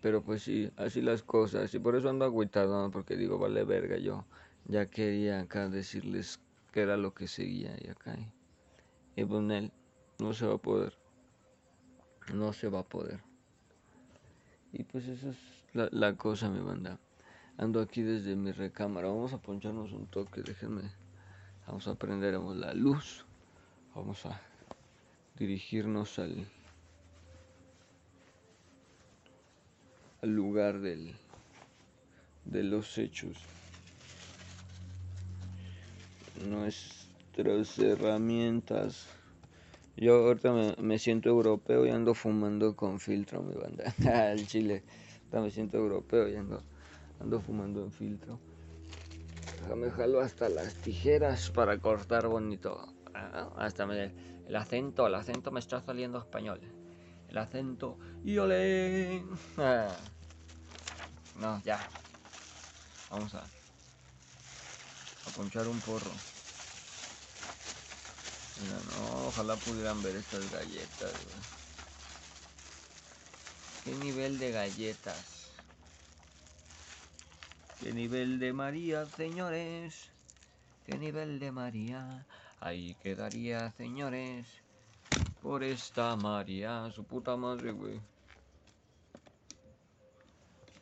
Pero 0.00 0.22
pues 0.22 0.42
sí, 0.42 0.70
así 0.76 1.00
las 1.02 1.22
cosas. 1.22 1.74
Y 1.74 1.78
por 1.78 1.96
eso 1.96 2.08
ando 2.08 2.24
agüitado, 2.24 2.90
porque 2.90 3.16
digo, 3.16 3.38
vale 3.38 3.64
verga, 3.64 3.96
yo 3.98 4.24
ya 4.66 4.86
quería 4.86 5.40
acá 5.40 5.68
decirles 5.68 6.40
qué 6.72 6.82
era 6.82 6.96
lo 6.96 7.14
que 7.14 7.26
seguía 7.26 7.76
y 7.80 7.88
acá. 7.88 8.16
Y 9.16 9.24
pues 9.24 9.70
no 10.18 10.32
se 10.32 10.46
va 10.46 10.54
a 10.54 10.58
poder. 10.58 10.96
No 12.32 12.52
se 12.52 12.68
va 12.68 12.80
a 12.80 12.84
poder. 12.84 13.20
Y 14.72 14.84
pues 14.84 15.08
eso 15.08 15.30
es 15.30 15.38
la, 15.72 15.88
la 15.90 16.14
cosa, 16.16 16.48
mi 16.48 16.60
banda. 16.60 16.98
Ando 17.56 17.80
aquí 17.80 18.02
desde 18.02 18.36
mi 18.36 18.52
recámara. 18.52 19.08
Vamos 19.08 19.32
a 19.32 19.38
poncharnos 19.38 19.92
un 19.92 20.06
toque, 20.06 20.42
déjenme. 20.42 20.82
Vamos 21.66 21.88
a 21.88 21.96
prenderemos 21.96 22.56
la 22.56 22.72
luz. 22.74 23.24
Vamos 23.94 24.24
a 24.26 24.40
dirigirnos 25.36 26.18
al, 26.18 26.46
al 30.22 30.30
lugar 30.30 30.80
del, 30.80 31.14
de 32.44 32.62
los 32.62 32.98
hechos. 32.98 33.36
Nuestras 36.46 37.78
herramientas. 37.78 39.08
Yo 39.96 40.14
ahorita 40.26 40.52
me, 40.52 40.74
me, 40.78 40.98
siento 40.98 41.28
europeo 41.28 41.84
y 41.84 41.90
ando 41.90 42.14
fumando 42.14 42.76
con 42.76 43.00
filtro, 43.00 43.42
mi 43.42 43.54
banda. 43.54 43.92
Al 44.30 44.46
chile. 44.46 44.84
Ahorita 45.18 45.40
me 45.40 45.50
siento 45.50 45.76
europeo 45.78 46.28
y 46.28 46.36
ando 46.36 46.62
Ando 47.20 47.40
fumando 47.40 47.82
en 47.82 47.92
filtro. 47.92 48.38
Me 49.74 49.90
jalo 49.90 50.20
hasta 50.20 50.48
las 50.48 50.74
tijeras 50.74 51.50
para 51.50 51.78
cortar 51.78 52.28
bonito. 52.28 52.94
Ah, 53.12 53.50
hasta 53.56 53.86
me, 53.86 54.12
el 54.46 54.56
acento, 54.56 55.06
el 55.06 55.14
acento 55.14 55.50
me 55.50 55.60
está 55.60 55.80
saliendo 55.80 56.18
español. 56.18 56.60
El 57.28 57.38
acento. 57.38 57.98
Y 58.24 58.38
olé. 58.38 59.24
Ah. 59.56 59.94
No, 61.36 61.62
ya. 61.64 61.78
Vamos 63.10 63.34
a. 63.34 63.40
A 63.40 65.30
ponchar 65.36 65.68
un 65.68 65.80
porro. 65.80 66.10
no, 68.66 69.26
ojalá 69.28 69.56
pudieran 69.56 70.02
ver 70.02 70.16
estas 70.16 70.50
galletas. 70.50 71.12
¿Qué 73.84 73.94
nivel 73.94 74.38
de 74.38 74.50
galletas? 74.52 75.50
¿Qué 77.80 77.92
nivel 77.92 78.38
de 78.38 78.52
María, 78.52 79.06
señores? 79.06 80.10
¿Qué 80.84 80.98
nivel 80.98 81.38
de 81.38 81.52
María? 81.52 82.26
Ahí 82.60 82.96
quedaría, 83.02 83.70
señores. 83.72 84.46
Por 85.42 85.62
esta 85.62 86.16
María, 86.16 86.90
su 86.90 87.04
puta 87.04 87.36
madre, 87.36 87.72
güey. 87.72 88.00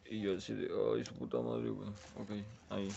Y 0.09 0.21
yo 0.21 0.37
así 0.37 0.55
de, 0.55 0.69
ay, 0.95 1.05
su 1.05 1.15
puta 1.15 1.39
madre, 1.39 1.69
güey. 1.69 1.89
Ok, 2.17 2.31
ahí. 2.71 2.89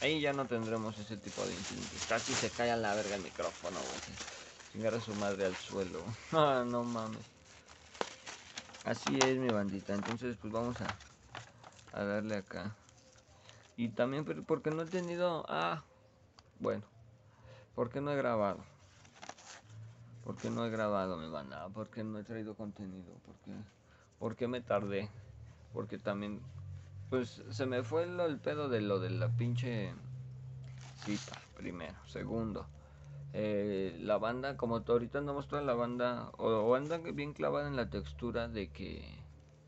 Ahí 0.00 0.20
ya 0.20 0.32
no 0.32 0.46
tendremos 0.46 0.98
ese 0.98 1.16
tipo 1.16 1.42
de 1.42 1.52
incidentes. 1.52 2.06
Casi 2.08 2.32
se 2.34 2.50
cae 2.50 2.70
a 2.70 2.76
la 2.76 2.94
verga 2.94 3.16
el 3.16 3.22
micrófono, 3.22 3.76
güey. 3.76 4.18
Chingar 4.72 4.94
a 4.94 5.00
su 5.00 5.14
madre 5.14 5.46
al 5.46 5.56
suelo. 5.56 6.00
Ah, 6.32 6.64
no 6.66 6.84
mames. 6.84 7.24
Así 8.84 9.18
es, 9.24 9.38
mi 9.38 9.48
bandita. 9.48 9.94
Entonces, 9.94 10.36
pues 10.40 10.52
vamos 10.52 10.76
a, 10.80 11.98
a 11.98 12.04
darle 12.04 12.36
acá. 12.36 12.76
Y 13.76 13.88
también 13.88 14.24
porque 14.24 14.70
no 14.70 14.82
he 14.82 14.86
tenido... 14.86 15.44
Ah, 15.48 15.82
bueno. 16.60 16.84
Porque 17.74 18.00
no 18.00 18.12
he 18.12 18.16
grabado. 18.16 18.62
Porque 20.24 20.50
no 20.50 20.64
he 20.64 20.70
grabado, 20.70 21.16
mi 21.16 21.28
banda. 21.28 21.68
Porque 21.72 22.02
no 22.02 22.18
he 22.18 22.24
traído 22.24 22.54
contenido. 22.54 23.12
Porque, 23.24 23.52
porque 24.18 24.48
me 24.48 24.60
tardé. 24.60 25.10
Porque 25.72 25.98
también... 25.98 26.40
Pues 27.10 27.42
se 27.50 27.66
me 27.66 27.82
fue 27.82 28.04
el, 28.04 28.38
pedo 28.38 28.68
de 28.68 28.80
lo 28.80 28.98
de 28.98 29.10
la 29.10 29.28
pinche 29.28 29.92
cita. 31.04 31.40
Primero. 31.56 31.94
Segundo. 32.06 32.66
Eh, 33.32 33.98
la 34.00 34.16
banda, 34.16 34.56
como 34.56 34.82
ahorita 34.86 35.18
andamos 35.18 35.48
toda 35.48 35.62
la 35.62 35.74
banda, 35.74 36.30
o, 36.38 36.46
o 36.46 36.74
anda 36.74 36.98
bien 36.98 37.32
clavada 37.32 37.68
en 37.68 37.76
la 37.76 37.90
textura 37.90 38.48
de 38.48 38.70
que 38.70 39.24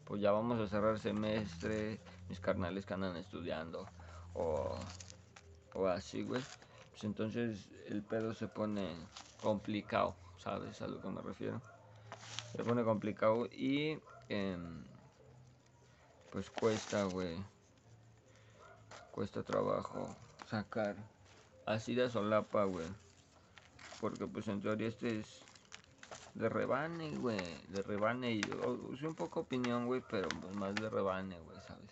pues 0.07 0.21
ya 0.21 0.31
vamos 0.31 0.61
a 0.61 0.69
cerrar 0.69 1.01
semestre, 1.01 1.99
mis 2.29 2.39
carnales 2.39 2.87
que 2.87 2.95
andan 2.95 3.17
estudiando 3.17 3.87
o, 4.35 4.77
o 5.75 5.87
así, 5.87 6.23
güey. 6.23 6.43
Pues 6.91 7.05
entonces 7.05 7.69
el 7.89 8.03
pedo 8.03 8.33
se 8.33 8.47
pone 8.47 8.95
complicado, 9.43 10.15
¿sabes 10.47 10.81
a 10.81 10.87
lo 10.87 11.00
que 11.00 11.09
me 11.09 11.21
refiero? 11.23 11.61
Se 12.53 12.62
pone 12.62 12.85
complicado 12.85 13.47
y 13.47 13.99
em, 14.29 14.85
pues 16.31 16.50
cuesta, 16.50 17.03
güey. 17.03 17.37
Cuesta 19.11 19.43
trabajo 19.43 20.15
sacar 20.49 20.95
así 21.67 21.97
de 21.97 22.09
solapa, 22.09 22.62
güey. 22.62 22.87
Porque 24.00 24.29
pues 24.29 24.47
en 24.47 24.61
teoría 24.61 24.87
este 24.87 25.19
es 25.19 25.43
de 26.35 26.49
rebane, 26.49 27.11
güey. 27.17 27.41
De 27.71 27.83
rebane. 27.83 28.31
Y 28.31 28.43
soy 28.43 29.07
un 29.09 29.17
poco 29.17 29.41
opinión, 29.41 29.87
güey, 29.87 30.00
pero 30.09 30.29
más 30.55 30.76
de 30.76 30.88
rebane, 30.88 31.41
güey, 31.41 31.59
¿sabes? 31.67 31.91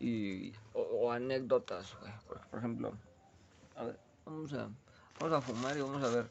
Y, 0.00 0.52
o, 0.74 1.12
anécdotas, 1.12 1.96
güey. 2.00 2.12
Por, 2.50 2.58
ejemplo, 2.58 2.92
a 3.76 3.84
ver, 3.84 4.00
vamos 4.26 4.52
a, 4.52 4.68
vamos 5.20 5.38
a 5.38 5.40
fumar 5.40 5.76
y 5.76 5.80
vamos 5.82 6.02
a 6.02 6.08
ver 6.08 6.30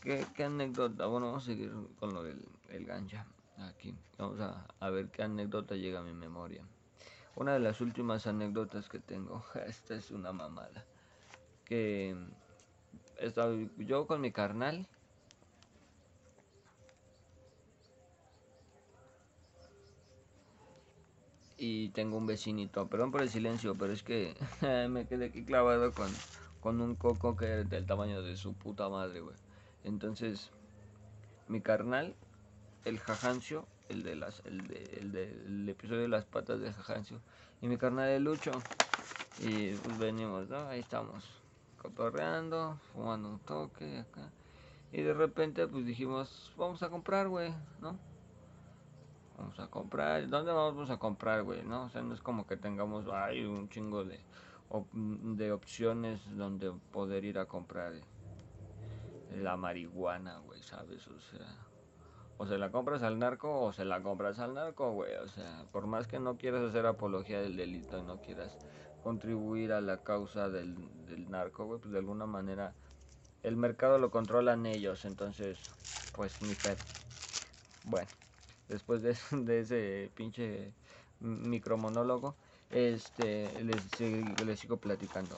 qué, 0.00 0.26
qué 0.34 0.44
anécdota. 0.44 1.06
Bueno, 1.06 1.26
vamos 1.26 1.44
a 1.44 1.46
seguir 1.46 1.72
con 1.98 2.14
lo 2.14 2.22
del 2.22 2.40
el 2.70 2.84
gancha. 2.84 3.26
Aquí, 3.58 3.94
vamos 4.16 4.40
a, 4.40 4.90
ver 4.90 5.08
qué 5.10 5.22
anécdota 5.22 5.74
llega 5.74 6.00
a 6.00 6.02
mi 6.02 6.14
memoria. 6.14 6.64
Una 7.36 7.52
de 7.52 7.60
las 7.60 7.80
últimas 7.80 8.26
anécdotas 8.26 8.88
que 8.88 8.98
tengo, 8.98 9.44
esta 9.66 9.94
es 9.94 10.10
una 10.10 10.32
mamada. 10.32 10.84
Que 11.64 12.16
estaba 13.18 13.54
yo 13.78 14.06
con 14.06 14.20
mi 14.20 14.32
carnal 14.32 14.88
y 21.58 21.90
tengo 21.90 22.16
un 22.16 22.26
vecinito. 22.26 22.88
Perdón 22.88 23.12
por 23.12 23.20
el 23.20 23.28
silencio, 23.28 23.76
pero 23.76 23.92
es 23.92 24.02
que 24.02 24.34
me 24.88 25.06
quedé 25.06 25.26
aquí 25.26 25.44
clavado 25.44 25.92
con, 25.92 26.10
con 26.60 26.80
un 26.80 26.96
coco 26.96 27.36
que 27.36 27.60
es 27.60 27.68
del 27.68 27.86
tamaño 27.86 28.22
de 28.22 28.36
su 28.36 28.54
puta 28.54 28.88
madre, 28.88 29.20
güey. 29.20 29.36
Entonces, 29.84 30.50
mi 31.48 31.60
carnal, 31.60 32.14
el 32.84 32.98
Jajancio, 32.98 33.66
el 33.88 34.02
de 34.02 34.16
las, 34.16 34.42
el, 34.44 34.66
de, 34.66 34.98
el, 35.00 35.12
del 35.12 35.68
episodio 35.68 36.02
de 36.02 36.08
las 36.08 36.24
patas 36.24 36.60
de 36.60 36.72
Jajancio, 36.72 37.20
y 37.60 37.68
mi 37.68 37.76
carnal 37.76 38.08
de 38.08 38.20
Lucho. 38.20 38.52
Y 39.40 39.72
pues 39.74 39.98
venimos, 39.98 40.48
¿no? 40.48 40.68
Ahí 40.68 40.80
estamos, 40.80 41.24
cotorreando, 41.80 42.78
fumando 42.92 43.30
un 43.30 43.38
toque 43.40 43.98
acá. 43.98 44.30
Y 44.92 45.02
de 45.02 45.14
repente, 45.14 45.66
pues 45.66 45.86
dijimos, 45.86 46.52
vamos 46.56 46.82
a 46.82 46.90
comprar, 46.90 47.28
güey, 47.28 47.52
¿no? 47.80 47.96
vamos 49.40 49.58
a 49.58 49.66
comprar, 49.68 50.28
¿dónde 50.28 50.52
vamos 50.52 50.90
a 50.90 50.98
comprar, 50.98 51.42
güey? 51.42 51.62
¿No? 51.64 51.84
O 51.84 51.90
sea, 51.90 52.02
no 52.02 52.14
es 52.14 52.20
como 52.20 52.46
que 52.46 52.56
tengamos, 52.56 53.06
hay 53.08 53.44
un 53.44 53.68
chingo 53.70 54.04
de, 54.04 54.20
de 54.92 55.52
opciones 55.52 56.20
donde 56.36 56.70
poder 56.92 57.24
ir 57.24 57.38
a 57.38 57.46
comprar 57.46 57.94
la 59.36 59.56
marihuana, 59.56 60.38
güey, 60.38 60.62
¿sabes? 60.62 61.06
O 61.08 61.20
sea, 61.20 61.56
o 62.38 62.46
se 62.46 62.58
la 62.58 62.70
compras 62.70 63.02
al 63.02 63.18
narco 63.18 63.62
o 63.62 63.72
se 63.72 63.84
la 63.84 64.02
compras 64.02 64.38
al 64.38 64.54
narco, 64.54 64.92
güey. 64.92 65.14
O 65.16 65.28
sea, 65.28 65.64
por 65.72 65.86
más 65.86 66.06
que 66.06 66.18
no 66.18 66.36
quieras 66.36 66.62
hacer 66.62 66.86
apología 66.86 67.40
del 67.40 67.56
delito 67.56 67.98
y 67.98 68.02
no 68.02 68.18
quieras 68.20 68.56
contribuir 69.02 69.72
a 69.72 69.80
la 69.80 69.98
causa 69.98 70.48
del, 70.48 70.76
del 71.06 71.30
narco, 71.30 71.66
güey, 71.66 71.80
pues 71.80 71.92
de 71.92 71.98
alguna 71.98 72.26
manera 72.26 72.72
el 73.42 73.56
mercado 73.56 73.98
lo 73.98 74.10
controlan 74.10 74.66
ellos, 74.66 75.04
entonces, 75.04 75.58
pues 76.14 76.40
ni 76.42 76.54
pedo. 76.54 76.76
Bueno 77.84 78.08
después 78.70 79.02
de, 79.02 79.16
de 79.32 79.60
ese 79.60 80.10
pinche 80.14 80.72
micromonólogo, 81.20 82.34
este, 82.70 83.50
les, 83.62 84.00
les 84.46 84.58
sigo 84.58 84.78
platicando. 84.78 85.36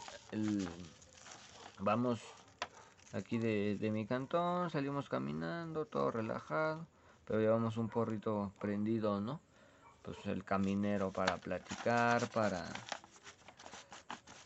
vamos 1.80 2.20
aquí 3.12 3.38
de, 3.38 3.76
de, 3.78 3.90
mi 3.90 4.06
cantón, 4.06 4.70
salimos 4.70 5.08
caminando, 5.08 5.86
todo 5.86 6.10
relajado, 6.10 6.86
pero 7.26 7.40
llevamos 7.40 7.76
un 7.76 7.88
porrito 7.88 8.52
prendido, 8.60 9.20
¿no? 9.20 9.40
Pues 10.02 10.18
el 10.26 10.44
caminero 10.44 11.12
para 11.12 11.38
platicar, 11.38 12.28
para... 12.30 12.64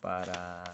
para... 0.00 0.64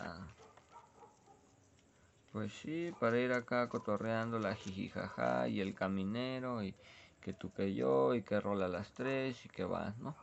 Pues 2.33 2.53
sí, 2.55 2.93
para 2.99 3.21
ir 3.21 3.33
acá 3.33 3.69
cotorreando 3.69 4.39
la 4.39 4.55
jijijaja 4.55 5.49
y 5.49 5.61
el 5.61 5.75
caminero 5.75 6.63
y 6.65 6.75
que 7.21 7.35
tú 7.35 7.53
que 7.53 7.75
yo 7.75 8.15
y 8.15 8.23
que 8.23 8.41
rola 8.41 8.69
las 8.69 8.91
tres 8.93 9.45
y 9.45 9.49
que 9.51 9.65
va, 9.65 9.95
¿no? 10.01 10.17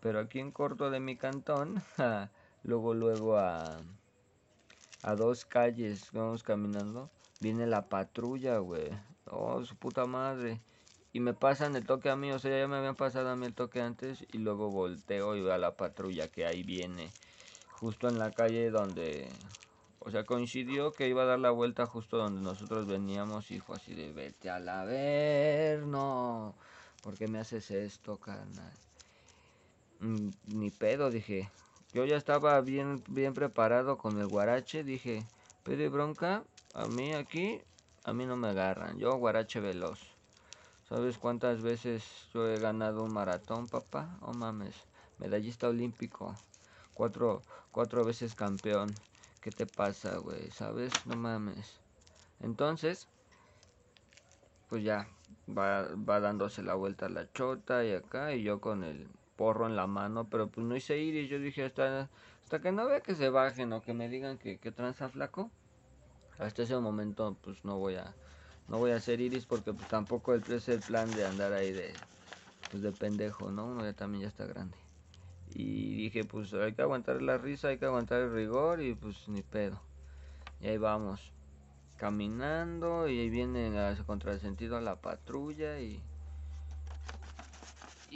Pero 0.00 0.20
aquí 0.20 0.38
en 0.38 0.52
corto 0.52 0.88
de 0.88 1.00
mi 1.00 1.16
cantón, 1.16 1.82
luego, 2.62 2.94
luego 2.94 3.36
a, 3.36 3.80
a 5.06 5.14
dos 5.14 5.44
calles, 5.44 6.10
vamos 6.12 6.42
caminando, 6.42 7.08
viene 7.38 7.68
la 7.68 7.88
patrulla, 7.88 8.58
güey. 8.58 8.90
Oh, 9.26 9.64
su 9.64 9.76
puta 9.76 10.04
madre. 10.04 10.60
Y 11.12 11.20
me 11.20 11.32
pasan 11.32 11.76
el 11.76 11.86
toque 11.86 12.10
a 12.10 12.16
mí, 12.16 12.32
o 12.32 12.40
sea, 12.40 12.58
ya 12.58 12.66
me 12.66 12.76
habían 12.76 12.96
pasado 12.96 13.30
a 13.30 13.36
mí 13.36 13.46
el 13.46 13.54
toque 13.54 13.80
antes 13.80 14.26
y 14.32 14.38
luego 14.38 14.68
volteo 14.68 15.36
y 15.36 15.42
veo 15.42 15.52
a 15.52 15.58
la 15.58 15.76
patrulla 15.76 16.26
que 16.26 16.44
ahí 16.44 16.64
viene. 16.64 17.12
Justo 17.80 18.08
en 18.08 18.18
la 18.18 18.32
calle 18.32 18.70
donde 18.70 19.28
o 20.00 20.10
sea, 20.10 20.24
coincidió 20.24 20.92
que 20.92 21.08
iba 21.08 21.22
a 21.22 21.26
dar 21.26 21.38
la 21.38 21.50
vuelta 21.50 21.86
justo 21.86 22.16
donde 22.16 22.40
nosotros 22.40 22.86
veníamos 22.88 23.52
y 23.52 23.60
fue 23.60 23.76
así 23.76 23.94
de 23.94 24.12
vete 24.12 24.50
a 24.50 24.58
la 24.58 24.84
ver, 24.84 25.86
no. 25.86 26.52
¿Por 27.04 27.16
qué 27.16 27.28
me 27.28 27.38
haces 27.38 27.70
esto, 27.70 28.16
carnal? 28.16 28.72
Mm, 30.00 30.30
ni 30.48 30.70
pedo, 30.70 31.10
dije. 31.10 31.48
Yo 31.96 32.04
ya 32.04 32.18
estaba 32.18 32.60
bien, 32.60 33.02
bien 33.08 33.32
preparado 33.32 33.96
con 33.96 34.18
el 34.18 34.26
guarache. 34.26 34.84
Dije, 34.84 35.24
pide 35.64 35.88
bronca, 35.88 36.44
a 36.74 36.86
mí 36.88 37.14
aquí, 37.14 37.62
a 38.04 38.12
mí 38.12 38.26
no 38.26 38.36
me 38.36 38.48
agarran. 38.48 38.98
Yo 38.98 39.16
guarache 39.16 39.60
veloz. 39.60 39.98
¿Sabes 40.90 41.16
cuántas 41.16 41.62
veces 41.62 42.04
yo 42.34 42.46
he 42.50 42.60
ganado 42.60 43.02
un 43.02 43.12
maratón, 43.12 43.66
papá? 43.68 44.18
Oh 44.20 44.34
mames, 44.34 44.76
medallista 45.16 45.70
olímpico. 45.70 46.36
Cuatro, 46.92 47.42
cuatro 47.72 48.04
veces 48.04 48.34
campeón. 48.34 48.94
¿Qué 49.40 49.50
te 49.50 49.64
pasa, 49.64 50.18
güey? 50.18 50.50
¿Sabes? 50.50 50.92
No 51.06 51.16
mames. 51.16 51.80
Entonces, 52.40 53.08
pues 54.68 54.84
ya, 54.84 55.08
va, 55.48 55.88
va 55.96 56.20
dándose 56.20 56.62
la 56.62 56.74
vuelta 56.74 57.06
a 57.06 57.08
la 57.08 57.32
chota 57.32 57.86
y 57.86 57.94
acá, 57.94 58.34
y 58.34 58.42
yo 58.42 58.60
con 58.60 58.84
el 58.84 59.08
porro 59.36 59.66
en 59.66 59.76
la 59.76 59.86
mano, 59.86 60.28
pero 60.28 60.48
pues 60.48 60.66
no 60.66 60.76
hice 60.76 60.98
iris. 60.98 61.28
Yo 61.28 61.38
dije, 61.38 61.64
hasta, 61.64 62.08
hasta 62.42 62.60
que 62.60 62.72
no 62.72 62.86
vea 62.86 63.00
que 63.00 63.14
se 63.14 63.28
bajen 63.28 63.72
o 63.72 63.82
que 63.82 63.94
me 63.94 64.08
digan 64.08 64.38
que, 64.38 64.58
que 64.58 64.72
tranza 64.72 65.08
flaco, 65.08 65.50
hasta 66.38 66.62
ese 66.62 66.78
momento, 66.78 67.36
pues 67.42 67.64
no 67.64 67.78
voy 67.78 67.96
a, 67.96 68.14
no 68.68 68.78
voy 68.78 68.90
a 68.90 68.96
hacer 68.96 69.20
iris 69.20 69.46
porque 69.46 69.72
pues 69.72 69.88
tampoco 69.88 70.34
es 70.34 70.68
el 70.68 70.80
plan 70.80 71.10
de 71.12 71.26
andar 71.26 71.52
ahí 71.52 71.72
de, 71.72 71.92
pues 72.70 72.82
de 72.82 72.92
pendejo, 72.92 73.50
¿no? 73.50 73.66
Uno 73.66 73.84
ya 73.84 73.92
también 73.92 74.22
ya 74.22 74.28
está 74.28 74.46
grande. 74.46 74.76
Y 75.54 75.94
dije, 75.94 76.24
pues 76.24 76.52
hay 76.52 76.74
que 76.74 76.82
aguantar 76.82 77.22
la 77.22 77.38
risa, 77.38 77.68
hay 77.68 77.78
que 77.78 77.86
aguantar 77.86 78.20
el 78.20 78.32
rigor 78.32 78.82
y 78.82 78.94
pues 78.94 79.28
ni 79.28 79.42
pedo. 79.42 79.80
Y 80.60 80.68
ahí 80.68 80.78
vamos, 80.78 81.32
caminando 81.96 83.08
y 83.08 83.18
ahí 83.20 83.30
viene 83.30 83.78
a 83.78 83.96
contrasentido 84.04 84.76
a 84.76 84.80
la 84.80 84.96
patrulla 84.96 85.80
y 85.80 86.02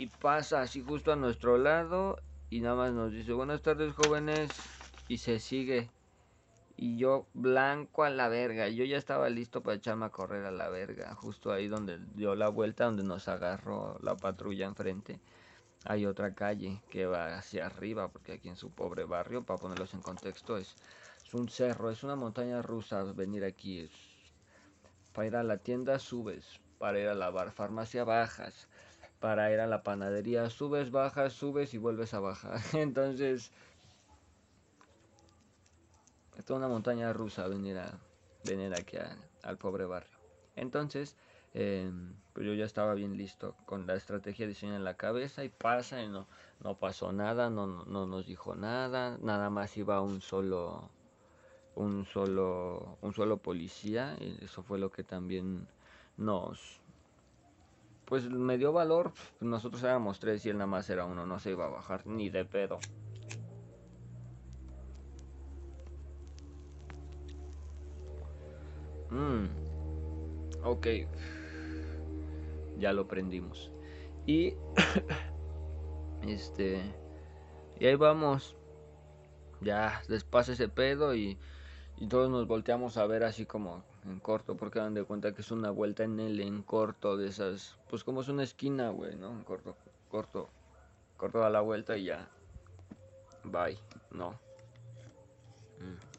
y 0.00 0.07
pasa 0.07 0.62
así 0.62 0.83
justo 0.83 1.12
a 1.12 1.16
nuestro 1.16 1.59
lado 1.59 2.16
y 2.49 2.62
nada 2.62 2.75
más 2.75 2.92
nos 2.95 3.12
dice 3.12 3.35
buenas 3.35 3.61
tardes 3.61 3.92
jóvenes 3.92 4.49
y 5.09 5.19
se 5.19 5.38
sigue. 5.38 5.90
Y 6.75 6.97
yo 6.97 7.26
blanco 7.35 8.04
a 8.04 8.09
la 8.09 8.28
verga 8.28 8.71
yo 8.71 8.85
ya 8.85 8.97
estaba 8.97 9.28
listo 9.28 9.62
para 9.62 9.76
echarme 9.76 10.07
a 10.07 10.09
correr 10.09 10.47
a 10.47 10.50
la 10.50 10.71
verga 10.71 11.14
justo 11.14 11.52
ahí 11.52 11.69
donde 11.69 11.99
dio 12.14 12.35
la 12.35 12.49
vuelta 12.49 12.87
donde 12.87 13.02
nos 13.02 13.28
agarró 13.28 13.99
la 14.00 14.16
patrulla 14.16 14.64
enfrente. 14.64 15.21
Hay 15.85 16.07
otra 16.07 16.35
calle 16.35 16.80
que 16.88 17.04
va 17.04 17.37
hacia 17.37 17.66
arriba 17.66 18.09
porque 18.09 18.33
aquí 18.33 18.49
en 18.49 18.57
su 18.57 18.71
pobre 18.71 19.04
barrio 19.04 19.45
para 19.45 19.61
ponerlos 19.61 19.92
en 19.92 20.00
contexto 20.00 20.57
es, 20.57 20.76
es 21.26 21.35
un 21.35 21.50
cerro 21.50 21.90
es 21.90 22.02
una 22.02 22.16
montaña 22.16 22.62
rusa 22.62 23.02
venir 23.02 23.45
aquí 23.45 23.80
es 23.80 23.90
para 25.12 25.26
ir 25.26 25.37
a 25.37 25.42
la 25.42 25.59
tienda 25.59 25.99
subes 25.99 26.59
para 26.78 26.99
ir 26.99 27.09
a 27.09 27.14
la 27.14 27.28
bar 27.28 27.52
farmacia 27.52 28.04
bajas 28.04 28.66
para 29.21 29.53
ir 29.53 29.61
a 29.61 29.67
la 29.67 29.83
panadería. 29.83 30.50
Subes, 30.50 30.91
bajas, 30.91 31.35
subes 31.35 31.75
y 31.75 31.79
vuelves 31.79 32.15
a 32.15 32.21
bajar. 32.21 32.59
Entonces, 32.73 33.53
es 36.37 36.45
toda 36.45 36.59
una 36.59 36.69
montaña 36.69 37.12
rusa 37.12 37.47
venir, 37.47 37.79
a, 37.79 37.99
venir 38.45 38.75
aquí 38.75 38.97
al 39.43 39.59
pobre 39.59 39.85
barrio. 39.85 40.19
Entonces, 40.57 41.17
em, 41.55 42.15
pues 42.33 42.47
yo 42.47 42.55
ya 42.55 42.65
estaba 42.65 42.95
bien 42.95 43.17
listo 43.17 43.55
con 43.67 43.87
la 43.87 43.95
estrategia 43.95 44.47
diseñada 44.47 44.79
en 44.79 44.85
la 44.85 44.97
cabeza 44.97 45.45
y 45.45 45.49
pasa 45.49 46.03
y 46.03 46.09
no, 46.09 46.27
no 46.62 46.77
pasó 46.77 47.12
nada, 47.12 47.50
no, 47.50 47.85
no 47.85 48.07
nos 48.07 48.27
dijo 48.27 48.55
nada, 48.55 49.19
nada 49.23 49.50
más 49.50 49.77
iba 49.77 50.00
un 50.00 50.21
solo 50.21 50.91
un 51.77 52.05
solo 52.05 52.99
un 53.00 53.15
solo 53.15 53.37
policía 53.37 54.17
y 54.19 54.45
eso 54.45 54.62
fue 54.62 54.79
lo 54.79 54.91
que 54.91 55.05
también 55.05 55.69
nos 56.17 56.80
pues 58.11 58.29
me 58.29 58.59
dio 58.59 58.73
valor. 58.73 59.12
Nosotros 59.40 59.83
éramos 59.85 60.19
tres 60.19 60.45
y 60.45 60.50
él 60.50 60.59
nada 60.59 60.67
más 60.67 60.90
era 60.90 61.07
uno, 61.07 61.25
no 61.25 61.38
se 61.38 61.52
iba 61.52 61.64
a 61.67 61.69
bajar 61.69 62.07
ni 62.07 62.29
de 62.29 62.45
pedo. 62.45 62.81
Mm. 69.11 69.47
Ok. 70.65 70.87
Ya 72.78 72.93
lo 72.93 73.06
prendimos. 73.06 73.71
Y... 74.26 74.54
este... 76.26 76.82
Y 77.78 77.87
ahí 77.87 77.95
vamos. 77.95 78.56
Ya, 79.61 80.02
despacio 80.08 80.54
ese 80.54 80.69
pedo 80.69 81.15
y, 81.15 81.39
y 81.97 82.08
todos 82.08 82.28
nos 82.28 82.49
volteamos 82.49 82.97
a 82.97 83.06
ver 83.06 83.23
así 83.23 83.47
como 83.47 83.85
en 84.04 84.21
corto, 84.21 84.56
porque 84.56 84.78
dan 84.78 84.95
de 84.95 85.04
cuenta 85.04 85.32
que 85.32 85.43
es 85.43 85.50
una 85.50 85.71
vuelta 85.71 86.04
en 86.04 86.19
el 86.21 86.41
en 86.41 86.63
corto 86.63 87.17
de 87.17 87.28
esas, 87.28 87.76
pues 87.89 88.04
como 88.04 88.23
es 88.23 88.28
una 88.28 88.43
esquina, 88.43 88.91
güey, 88.91 89.17
¿no? 89.17 89.30
En 89.30 89.45
corto, 89.45 89.76
corto, 90.08 90.49
corto 91.17 91.39
da 91.41 91.50
la 91.50 91.60
vuelta 91.60 91.97
y 91.97 92.04
ya. 92.04 92.28
Bye, 93.45 93.78
no. 94.10 94.30
Mm. 95.78 96.10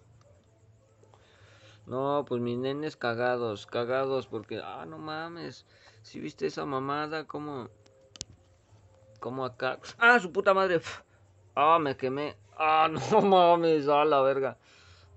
No, 1.88 2.24
pues 2.28 2.42
mis 2.42 2.58
nenes 2.58 2.96
cagados, 2.96 3.66
cagados, 3.66 4.28
porque, 4.28 4.62
ah, 4.64 4.86
no 4.86 4.98
mames, 4.98 5.66
si 6.04 6.20
viste 6.20 6.46
esa 6.46 6.66
mamada, 6.66 7.26
como, 7.26 7.70
como 9.20 9.44
acá, 9.44 9.80
ah, 9.98 10.20
su 10.20 10.32
puta 10.32 10.54
madre, 10.54 10.82
ah, 11.56 11.80
me 11.80 11.98
quemé, 11.98 12.38
ah, 12.58 12.88
no 13.12 13.22
mames, 13.22 13.88
a 13.88 14.06
la 14.06 14.22
verga, 14.22 14.58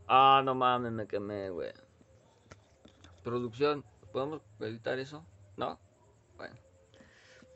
ah, 0.08 0.42
no 0.44 0.54
mames, 0.54 0.92
me 0.92 1.06
quemé, 1.06 1.50
güey. 1.50 1.83
Producción, 3.24 3.82
¿podemos 4.12 4.42
editar 4.60 4.98
eso? 4.98 5.24
¿No? 5.56 5.78
Bueno. 6.36 6.54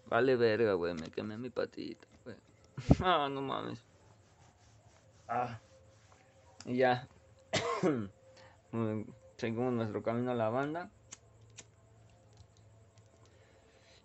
Vale 0.06 0.34
verga, 0.36 0.72
güey, 0.72 0.94
me 0.94 1.10
quemé 1.10 1.36
mi 1.36 1.50
patita, 1.50 2.06
güey. 2.24 2.36
ah, 3.04 3.28
no 3.30 3.42
mames. 3.42 3.84
Ah. 5.28 5.60
Y 6.64 6.78
ya. 6.78 7.06
Seguimos 9.36 9.74
nuestro 9.74 10.02
camino 10.02 10.30
a 10.30 10.34
la 10.34 10.48
banda. 10.48 10.90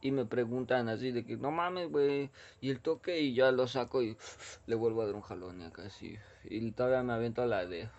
Y 0.01 0.11
me 0.11 0.25
preguntan 0.25 0.89
así 0.89 1.11
de 1.11 1.23
que, 1.25 1.37
no 1.37 1.49
mames, 1.51 1.89
güey. 1.89 2.29
Y 2.59 2.71
el 2.71 2.81
toque 2.81 3.21
y 3.21 3.33
ya 3.33 3.53
lo 3.53 3.69
saco 3.69 4.03
y 4.03 4.17
le 4.67 4.75
vuelvo 4.75 5.01
a 5.01 5.05
dar 5.05 5.15
un 5.15 5.21
jalón 5.21 5.61
y 5.61 5.63
acá 5.63 5.83
así. 5.85 6.17
Y 6.43 6.71
todavía 6.73 7.03
me 7.03 7.13
aviento 7.13 7.41
a 7.41 7.45
la 7.45 7.65
de... 7.65 7.89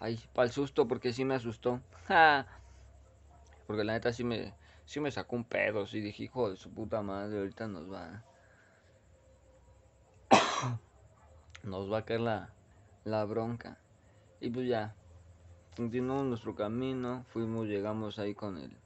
Ay, 0.00 0.18
para 0.32 0.46
el 0.46 0.52
susto 0.52 0.88
porque 0.88 1.12
sí 1.12 1.26
me 1.26 1.34
asustó. 1.34 1.82
Porque 3.66 3.84
la 3.84 3.94
neta 3.94 4.12
sí 4.12 4.24
me, 4.24 4.54
sí 4.84 5.00
me 5.00 5.10
sacó 5.10 5.36
un 5.36 5.44
pedo. 5.44 5.86
Sí 5.86 6.00
dije, 6.00 6.24
hijo 6.24 6.50
de 6.50 6.56
su 6.56 6.70
puta 6.70 7.02
madre, 7.02 7.38
ahorita 7.38 7.66
nos 7.66 7.92
va. 7.92 8.22
nos 11.62 11.92
va 11.92 11.98
a 11.98 12.04
caer 12.04 12.20
la, 12.20 12.50
la 13.04 13.24
bronca. 13.24 13.78
Y 14.40 14.50
pues 14.50 14.68
ya, 14.68 14.94
continuamos 15.76 16.26
nuestro 16.26 16.54
camino. 16.54 17.24
Fuimos, 17.28 17.66
llegamos 17.66 18.18
ahí 18.18 18.34
con 18.34 18.58
el, 18.58 18.76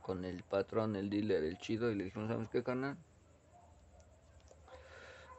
con 0.00 0.24
el 0.24 0.42
patrón, 0.42 0.96
el 0.96 1.10
dealer, 1.10 1.44
el 1.44 1.58
chido. 1.58 1.90
Y 1.90 1.94
le 1.94 2.04
dijimos, 2.04 2.28
¿sabes 2.28 2.48
qué, 2.48 2.62
carnal? 2.62 2.96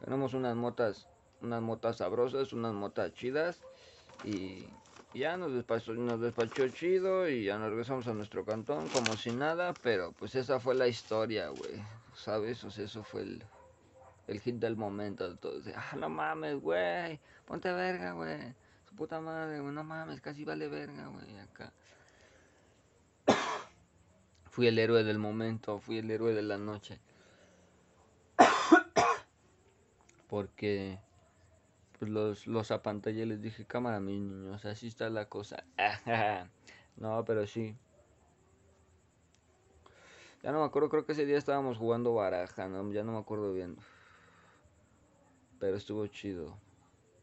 Tenemos 0.04 0.34
unas 0.34 0.54
motas, 0.54 1.08
unas 1.40 1.62
motas 1.62 1.96
sabrosas, 1.96 2.52
unas 2.52 2.74
motas 2.74 3.12
chidas. 3.14 3.62
Y 4.22 4.66
ya 5.14 5.36
nos 5.36 5.52
despachó, 5.52 5.94
nos 5.94 6.20
despachó 6.20 6.68
chido 6.68 7.28
y 7.28 7.44
ya 7.44 7.56
nos 7.56 7.70
regresamos 7.70 8.06
a 8.08 8.14
nuestro 8.14 8.44
cantón 8.44 8.88
como 8.88 9.16
si 9.16 9.30
nada, 9.30 9.72
pero 9.82 10.12
pues 10.12 10.34
esa 10.34 10.58
fue 10.58 10.74
la 10.74 10.88
historia, 10.88 11.48
güey. 11.48 11.82
¿Sabes? 12.14 12.62
O 12.64 12.70
sea, 12.70 12.84
eso 12.84 13.02
fue 13.04 13.22
el, 13.22 13.44
el 14.26 14.40
hit 14.40 14.56
del 14.56 14.76
momento. 14.76 15.26
Entonces, 15.26 15.74
ah, 15.76 15.96
no 15.96 16.08
mames, 16.08 16.60
güey. 16.60 17.20
Ponte 17.46 17.72
verga, 17.72 18.12
güey. 18.12 18.54
Su 18.88 18.94
puta 18.96 19.20
madre, 19.20 19.60
güey. 19.60 19.72
No 19.72 19.84
mames, 19.84 20.20
casi 20.20 20.44
vale 20.44 20.68
verga, 20.68 21.06
güey. 21.06 21.38
Acá. 21.38 21.72
fui 24.50 24.66
el 24.66 24.78
héroe 24.78 25.04
del 25.04 25.18
momento, 25.18 25.78
fui 25.78 25.98
el 25.98 26.10
héroe 26.10 26.34
de 26.34 26.42
la 26.42 26.58
noche. 26.58 27.00
Porque 30.28 30.98
pues 31.98 32.10
los, 32.10 32.46
los 32.46 32.70
apantallé 32.70 33.22
y 33.22 33.26
les 33.26 33.40
dije, 33.40 33.64
cámara, 33.64 34.00
mis 34.00 34.20
niños, 34.20 34.64
así 34.64 34.88
está 34.88 35.08
la 35.10 35.28
cosa. 35.28 35.64
no, 36.96 37.24
pero 37.24 37.46
sí. 37.46 37.76
Ya 40.42 40.52
no 40.52 40.60
me 40.60 40.66
acuerdo, 40.66 40.90
creo 40.90 41.06
que 41.06 41.12
ese 41.12 41.24
día 41.24 41.38
estábamos 41.38 41.78
jugando 41.78 42.14
baraja, 42.14 42.68
¿no? 42.68 42.92
ya 42.92 43.02
no 43.02 43.12
me 43.12 43.18
acuerdo 43.18 43.52
bien. 43.54 43.76
Pero 45.58 45.76
estuvo 45.76 46.06
chido. 46.08 46.58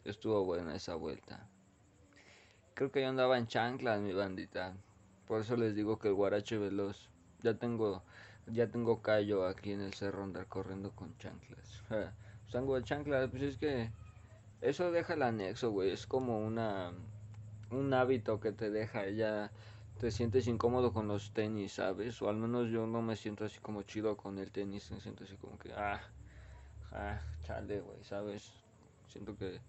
Estuvo 0.03 0.43
buena 0.43 0.75
esa 0.75 0.95
vuelta. 0.95 1.47
Creo 2.73 2.91
que 2.91 3.01
yo 3.01 3.09
andaba 3.09 3.37
en 3.37 3.45
chanclas, 3.45 4.01
mi 4.01 4.13
bandita. 4.13 4.75
Por 5.27 5.41
eso 5.41 5.55
les 5.55 5.75
digo 5.75 5.99
que 5.99 6.07
el 6.07 6.15
guarache 6.15 6.57
veloz. 6.57 7.09
Ya 7.41 7.53
tengo, 7.53 8.03
ya 8.47 8.67
tengo 8.71 9.03
callo 9.03 9.45
aquí 9.45 9.73
en 9.73 9.81
el 9.81 9.93
cerro 9.93 10.23
andar 10.23 10.47
corriendo 10.47 10.91
con 10.95 11.15
chanclas. 11.17 11.83
Sango 12.47 12.75
de 12.75 12.83
chanclas, 12.83 13.29
pues 13.29 13.43
es 13.43 13.57
que 13.57 13.91
eso 14.61 14.91
deja 14.91 15.13
el 15.15 15.23
anexo, 15.23 15.71
güey. 15.71 15.91
Es 15.91 16.07
como 16.07 16.39
una 16.39 16.93
un 17.71 17.93
hábito 17.93 18.39
que 18.39 18.51
te 18.51 18.69
deja. 18.69 19.09
Ya 19.09 19.51
te 19.99 20.11
sientes 20.11 20.47
incómodo 20.47 20.93
con 20.93 21.07
los 21.07 21.33
tenis, 21.33 21.73
¿sabes? 21.73 22.21
O 22.21 22.29
al 22.29 22.37
menos 22.37 22.69
yo 22.69 22.87
no 22.87 23.01
me 23.01 23.15
siento 23.15 23.45
así 23.45 23.59
como 23.59 23.83
chido 23.83 24.17
con 24.17 24.39
el 24.39 24.51
tenis. 24.51 24.91
Me 24.91 24.99
siento 24.99 25.23
así 25.23 25.35
como 25.37 25.57
que, 25.57 25.73
ah, 25.73 26.01
ah, 26.91 27.19
chale, 27.43 27.81
güey, 27.81 28.03
¿sabes? 28.03 28.51
Siento 29.07 29.37
que 29.37 29.59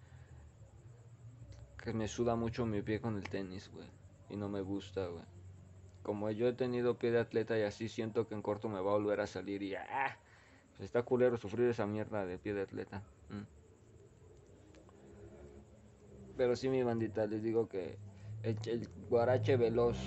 que 1.83 1.91
me 1.91 2.07
suda 2.07 2.37
mucho 2.37 2.65
mi 2.65 2.81
pie 2.81 3.01
con 3.01 3.17
el 3.17 3.27
tenis, 3.27 3.69
güey. 3.73 3.87
Y 4.29 4.37
no 4.37 4.47
me 4.47 4.61
gusta, 4.61 5.05
güey. 5.07 5.25
Como 6.01 6.31
yo 6.31 6.47
he 6.47 6.53
tenido 6.53 6.97
pie 6.97 7.11
de 7.11 7.19
atleta 7.19 7.57
y 7.59 7.63
así 7.63 7.89
siento 7.89 8.25
que 8.27 8.35
en 8.35 8.41
corto 8.41 8.69
me 8.69 8.79
va 8.79 8.91
a 8.91 8.95
volver 8.95 9.19
a 9.19 9.27
salir 9.27 9.61
y 9.63 9.75
ah, 9.75 10.17
pues 10.77 10.85
está 10.85 11.03
culero 11.03 11.37
sufrir 11.37 11.67
esa 11.69 11.85
mierda 11.85 12.25
de 12.25 12.37
pie 12.37 12.53
de 12.53 12.61
atleta. 12.61 13.03
Mm. 13.29 13.62
Pero 16.35 16.55
sí, 16.55 16.69
mi 16.69 16.83
bandita, 16.83 17.27
les 17.27 17.43
digo 17.43 17.67
que 17.67 17.97
el, 18.43 18.89
Guarache 19.09 19.55
Veloz. 19.55 19.97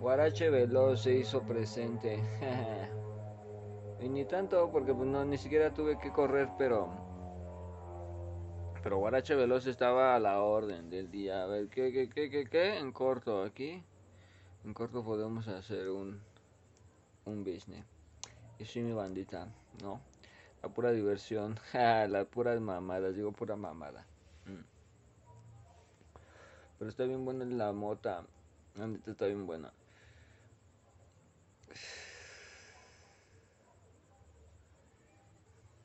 Guarache 0.00 0.50
Veloz 0.50 1.02
se 1.02 1.16
hizo 1.16 1.42
presente. 1.42 2.22
y 4.00 4.08
ni 4.08 4.24
tanto, 4.24 4.70
porque 4.70 4.94
pues, 4.94 5.08
no, 5.08 5.24
ni 5.24 5.38
siquiera 5.38 5.72
tuve 5.72 5.98
que 5.98 6.12
correr, 6.12 6.48
pero. 6.58 6.88
Pero 8.82 8.98
Guarache 8.98 9.34
Veloz 9.34 9.66
estaba 9.66 10.14
a 10.14 10.20
la 10.20 10.42
orden 10.42 10.90
del 10.90 11.10
día. 11.10 11.42
A 11.42 11.46
ver, 11.46 11.68
¿qué, 11.68 11.90
qué, 11.90 12.08
qué, 12.08 12.28
qué, 12.30 12.44
qué? 12.44 12.78
En 12.78 12.92
corto, 12.92 13.42
aquí. 13.42 13.82
En 14.64 14.74
corto 14.74 15.02
podemos 15.02 15.48
hacer 15.48 15.88
un. 15.88 16.20
Un 17.24 17.42
business. 17.42 17.86
Y 18.58 18.66
sí, 18.66 18.80
mi 18.82 18.92
bandita, 18.92 19.48
¿no? 19.82 20.00
La 20.62 20.68
pura 20.68 20.92
diversión. 20.92 21.58
la 21.72 22.26
pura 22.30 22.60
mamada, 22.60 23.10
digo 23.10 23.32
pura 23.32 23.56
mamada. 23.56 24.06
Pero 26.78 26.88
está 26.90 27.04
bien 27.04 27.24
buena 27.24 27.44
la 27.44 27.72
mota. 27.72 28.24
La 28.74 28.88
está 29.06 29.26
bien 29.26 29.46
buena. 29.46 29.72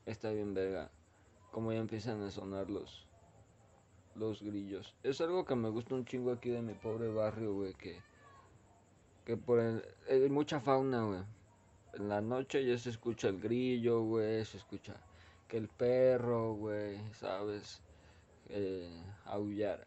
Está 0.06 0.30
bien 0.30 0.54
verga. 0.54 0.90
Como 1.52 1.72
ya 1.72 1.78
empiezan 1.78 2.22
a 2.22 2.30
sonar 2.30 2.70
los 2.70 3.06
los 4.16 4.42
grillos. 4.42 4.94
Es 5.02 5.20
algo 5.20 5.44
que 5.44 5.54
me 5.54 5.68
gusta 5.68 5.94
un 5.94 6.04
chingo 6.04 6.32
aquí 6.32 6.50
de 6.50 6.62
mi 6.62 6.74
pobre 6.74 7.08
barrio, 7.08 7.54
güey, 7.54 7.74
que 7.74 8.00
que 9.24 9.36
por 9.36 9.60
el, 9.60 9.84
hay 10.08 10.28
mucha 10.28 10.60
fauna, 10.60 11.04
güey. 11.04 11.20
En 11.94 12.08
la 12.08 12.20
noche 12.20 12.64
ya 12.64 12.76
se 12.78 12.90
escucha 12.90 13.28
el 13.28 13.40
grillo, 13.40 14.02
güey, 14.02 14.44
se 14.44 14.56
escucha 14.56 14.94
que 15.48 15.56
el 15.56 15.68
perro, 15.68 16.54
güey, 16.54 16.98
¿sabes? 17.14 17.82
Eh, 18.48 19.02
aullar. 19.24 19.84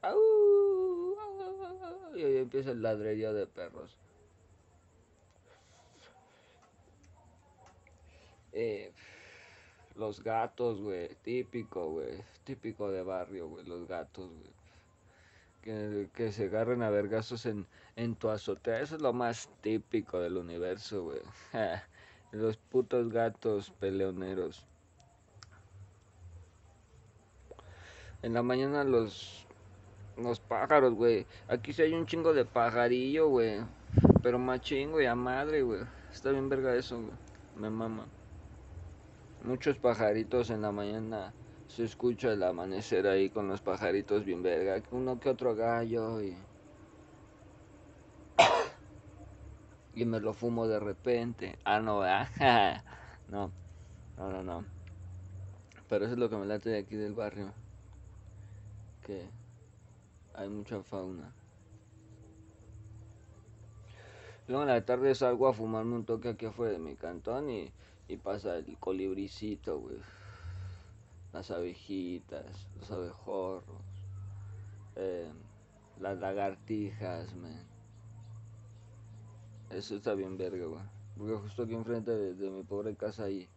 Y 2.15 2.23
ahí 2.23 2.37
empieza 2.37 2.71
el 2.71 2.81
ladrería 2.81 3.33
de 3.33 3.47
perros. 3.47 3.97
Eh, 8.51 8.93
los 9.95 10.23
gatos, 10.23 10.79
güey, 10.79 11.15
típico, 11.23 11.89
güey, 11.91 12.23
típico 12.43 12.91
de 12.91 13.03
barrio, 13.03 13.47
güey, 13.47 13.65
los 13.65 13.87
gatos, 13.87 14.29
güey. 14.29 14.53
Que, 15.61 16.09
que, 16.13 16.31
se 16.31 16.45
agarren 16.45 16.83
a 16.83 16.89
vergazos 16.89 17.45
en, 17.45 17.65
en 17.95 18.15
tu 18.15 18.29
azotea, 18.29 18.81
eso 18.81 18.95
es 18.97 19.01
lo 19.01 19.13
más 19.13 19.49
típico 19.61 20.19
del 20.19 20.37
universo, 20.37 21.03
güey. 21.03 21.21
los 22.31 22.57
putos 22.57 23.09
gatos 23.09 23.71
peleoneros. 23.79 24.65
En 28.23 28.33
la 28.33 28.41
mañana 28.41 28.83
los 28.83 29.42
los 30.17 30.39
pájaros, 30.39 30.93
güey. 30.93 31.25
Aquí 31.47 31.73
sí 31.73 31.81
hay 31.81 31.93
un 31.93 32.05
chingo 32.05 32.33
de 32.33 32.45
pajarillo, 32.45 33.29
güey. 33.29 33.61
Pero 34.21 34.39
más 34.39 34.61
chingo 34.61 35.01
y 35.01 35.05
a 35.05 35.15
madre, 35.15 35.61
güey. 35.61 35.81
Está 36.11 36.31
bien 36.31 36.49
verga 36.49 36.75
eso, 36.75 36.97
güey. 36.97 37.13
Me 37.57 37.69
mama. 37.69 38.05
Muchos 39.43 39.77
pajaritos 39.77 40.49
en 40.49 40.61
la 40.61 40.71
mañana. 40.71 41.33
Se 41.67 41.83
escucha 41.83 42.31
el 42.31 42.43
amanecer 42.43 43.07
ahí 43.07 43.29
con 43.29 43.47
los 43.47 43.61
pajaritos 43.61 44.25
bien 44.25 44.43
verga. 44.43 44.81
Uno 44.91 45.19
que 45.19 45.29
otro 45.29 45.55
gallo 45.55 46.21
y... 46.21 46.37
y 49.95 50.05
me 50.05 50.19
lo 50.19 50.33
fumo 50.33 50.67
de 50.67 50.79
repente. 50.79 51.57
Ah, 51.65 51.79
no, 51.79 51.99
¿verdad? 51.99 52.83
no. 53.29 53.51
No, 54.17 54.31
no, 54.31 54.43
no. 54.43 54.65
Pero 55.89 56.05
eso 56.05 56.13
es 56.13 56.19
lo 56.19 56.29
que 56.29 56.37
me 56.37 56.45
late 56.45 56.69
de 56.69 56.79
aquí 56.79 56.95
del 56.95 57.13
barrio. 57.13 57.51
Que 59.05 59.27
hay 60.33 60.49
mucha 60.49 60.81
fauna. 60.83 61.33
Luego 64.47 64.63
en 64.63 64.69
la 64.69 64.85
tarde 64.85 65.15
salgo 65.15 65.47
a 65.47 65.53
fumarme 65.53 65.95
un 65.95 66.05
toque 66.05 66.29
aquí 66.29 66.45
afuera 66.45 66.73
de 66.73 66.79
mi 66.79 66.95
cantón 66.95 67.49
y, 67.49 67.71
y 68.07 68.17
pasa 68.17 68.57
el 68.57 68.77
colibricito, 68.77 69.79
güey. 69.79 69.97
Las 71.31 71.49
abejitas, 71.49 72.67
los 72.79 72.91
abejorros, 72.91 73.81
eh, 74.95 75.31
las 75.99 76.19
lagartijas, 76.19 77.33
man. 77.35 77.65
Eso 79.69 79.95
está 79.95 80.13
bien 80.13 80.37
verga, 80.37 80.65
güey. 80.65 80.83
Porque 81.17 81.35
justo 81.35 81.63
aquí 81.63 81.73
enfrente 81.73 82.11
de, 82.11 82.33
de 82.33 82.49
mi 82.49 82.63
pobre 82.63 82.95
casa 82.95 83.25
hay 83.25 83.47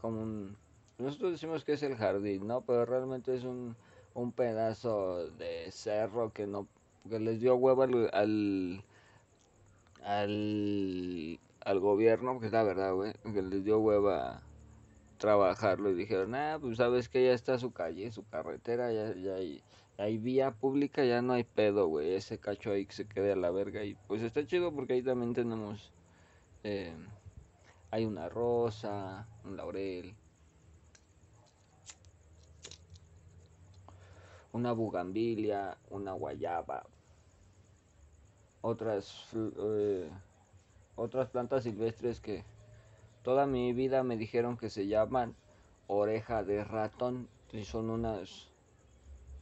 como 0.00 0.22
un... 0.22 0.56
Nosotros 0.98 1.32
decimos 1.32 1.64
que 1.64 1.72
es 1.72 1.82
el 1.82 1.96
jardín, 1.96 2.46
¿no? 2.46 2.62
Pero 2.62 2.86
realmente 2.86 3.34
es 3.34 3.44
un 3.44 3.76
un 4.16 4.32
pedazo 4.32 5.28
de 5.32 5.70
cerro 5.70 6.32
que 6.32 6.46
no 6.46 6.66
que 7.08 7.20
les 7.20 7.40
dio 7.40 7.54
huevo 7.54 7.82
al 7.82 8.82
al, 10.02 11.38
al, 11.64 11.80
gobierno, 11.80 12.40
que 12.40 12.46
es 12.46 12.52
la 12.52 12.62
verdad, 12.62 12.94
güey, 12.94 13.12
que 13.12 13.42
les 13.42 13.64
dio 13.64 13.78
hueva 13.78 14.42
trabajarlo 15.18 15.90
y 15.90 15.94
dijeron, 15.94 16.34
ah, 16.34 16.58
pues 16.60 16.78
sabes 16.78 17.08
que 17.08 17.24
ya 17.24 17.32
está 17.32 17.58
su 17.58 17.72
calle, 17.72 18.10
su 18.12 18.24
carretera, 18.28 18.92
ya, 18.92 19.14
ya 19.14 19.34
hay, 19.34 19.62
hay 19.98 20.18
vía 20.18 20.52
pública, 20.52 21.04
ya 21.04 21.22
no 21.22 21.32
hay 21.34 21.44
pedo, 21.44 21.88
güey, 21.88 22.14
ese 22.14 22.38
cacho 22.38 22.70
ahí 22.70 22.86
que 22.86 22.94
se 22.94 23.08
quede 23.08 23.32
a 23.32 23.36
la 23.36 23.50
verga 23.50 23.84
y 23.84 23.96
pues 24.06 24.22
está 24.22 24.46
chido 24.46 24.72
porque 24.72 24.94
ahí 24.94 25.02
también 25.02 25.34
tenemos, 25.34 25.92
eh, 26.64 26.94
hay 27.90 28.04
una 28.04 28.28
rosa, 28.28 29.26
un 29.44 29.56
laurel, 29.56 30.14
una 34.56 34.72
bugambilia, 34.72 35.76
una 35.90 36.12
guayaba, 36.14 36.86
otras, 38.62 39.28
eh, 39.34 40.10
otras 40.94 41.28
plantas 41.28 41.64
silvestres 41.64 42.20
que 42.20 42.42
toda 43.22 43.46
mi 43.46 43.74
vida 43.74 44.02
me 44.02 44.16
dijeron 44.16 44.56
que 44.56 44.70
se 44.70 44.86
llaman 44.86 45.36
oreja 45.88 46.42
de 46.42 46.64
ratón 46.64 47.28
y 47.52 47.64
son 47.64 47.90
unas 47.90 48.50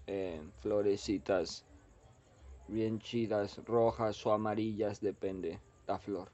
eh, 0.08 0.42
florecitas 0.58 1.64
bien 2.66 2.98
chidas, 2.98 3.64
rojas 3.66 4.26
o 4.26 4.32
amarillas, 4.32 5.00
depende 5.00 5.60
la 5.86 6.00
flor, 6.00 6.32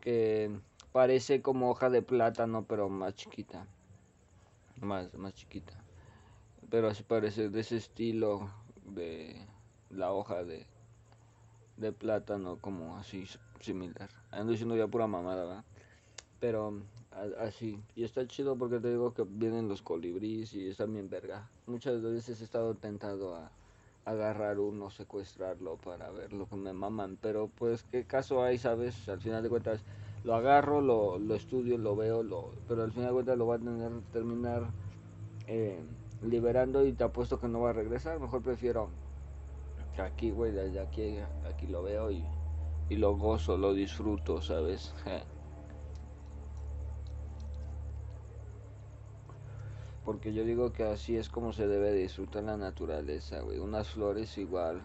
que 0.00 0.56
parece 0.92 1.42
como 1.42 1.68
hoja 1.68 1.90
de 1.90 2.02
plátano 2.02 2.64
pero 2.64 2.88
más 2.88 3.16
chiquita, 3.16 3.66
más, 4.80 5.12
más 5.14 5.34
chiquita 5.34 5.81
pero 6.72 6.88
así 6.88 7.02
parece 7.02 7.50
de 7.50 7.60
ese 7.60 7.76
estilo 7.76 8.48
de 8.86 9.36
la 9.90 10.10
hoja 10.10 10.42
de, 10.42 10.64
de 11.76 11.92
plátano, 11.92 12.56
como 12.62 12.96
así 12.96 13.26
similar. 13.60 14.08
Ando 14.30 14.52
diciendo 14.52 14.74
ya 14.74 14.86
pura 14.86 15.06
mamada, 15.06 15.44
¿verdad? 15.44 15.64
Pero 16.40 16.80
así. 17.38 17.78
Y 17.94 18.04
está 18.04 18.26
chido 18.26 18.56
porque 18.56 18.80
te 18.80 18.88
digo 18.88 19.12
que 19.12 19.22
vienen 19.28 19.68
los 19.68 19.82
colibríes 19.82 20.54
y 20.54 20.66
están 20.66 20.94
bien 20.94 21.10
verga. 21.10 21.46
Muchas 21.66 22.00
veces 22.00 22.40
he 22.40 22.44
estado 22.44 22.74
tentado 22.74 23.36
a 23.36 23.50
agarrar 24.06 24.58
uno, 24.58 24.88
secuestrarlo 24.88 25.76
para 25.76 26.10
ver 26.10 26.32
lo 26.32 26.46
que 26.46 26.56
me 26.56 26.72
maman. 26.72 27.18
Pero 27.20 27.50
pues 27.54 27.82
qué 27.82 28.04
caso 28.04 28.42
hay, 28.42 28.56
¿sabes? 28.56 29.10
Al 29.10 29.20
final 29.20 29.42
de 29.42 29.50
cuentas 29.50 29.82
lo 30.24 30.34
agarro, 30.34 30.80
lo, 30.80 31.18
lo 31.18 31.34
estudio, 31.34 31.76
lo 31.76 31.96
veo, 31.96 32.22
lo, 32.22 32.50
pero 32.66 32.82
al 32.82 32.92
final 32.92 33.08
de 33.08 33.12
cuentas 33.12 33.36
lo 33.36 33.46
va 33.46 33.56
a 33.56 33.58
tener 33.58 33.92
terminar 34.10 34.70
eh, 35.48 35.78
liberando 36.22 36.86
y 36.86 36.92
te 36.92 37.04
apuesto 37.04 37.40
que 37.40 37.48
no 37.48 37.60
va 37.60 37.70
a 37.70 37.74
regresar. 37.74 38.20
Mejor 38.20 38.42
prefiero 38.42 38.90
que 39.94 40.02
aquí, 40.02 40.30
güey, 40.30 40.52
desde 40.52 40.80
aquí, 40.80 41.18
aquí 41.48 41.66
lo 41.66 41.82
veo 41.82 42.10
y, 42.10 42.24
y 42.88 42.96
lo 42.96 43.16
gozo, 43.16 43.56
lo 43.56 43.74
disfruto, 43.74 44.40
¿sabes? 44.40 44.94
Porque 50.04 50.32
yo 50.32 50.44
digo 50.44 50.72
que 50.72 50.84
así 50.84 51.16
es 51.16 51.28
como 51.28 51.52
se 51.52 51.68
debe 51.68 51.92
disfrutar 51.92 52.42
la 52.44 52.56
naturaleza, 52.56 53.40
güey. 53.40 53.58
Unas 53.60 53.90
flores 53.90 54.36
igual, 54.36 54.82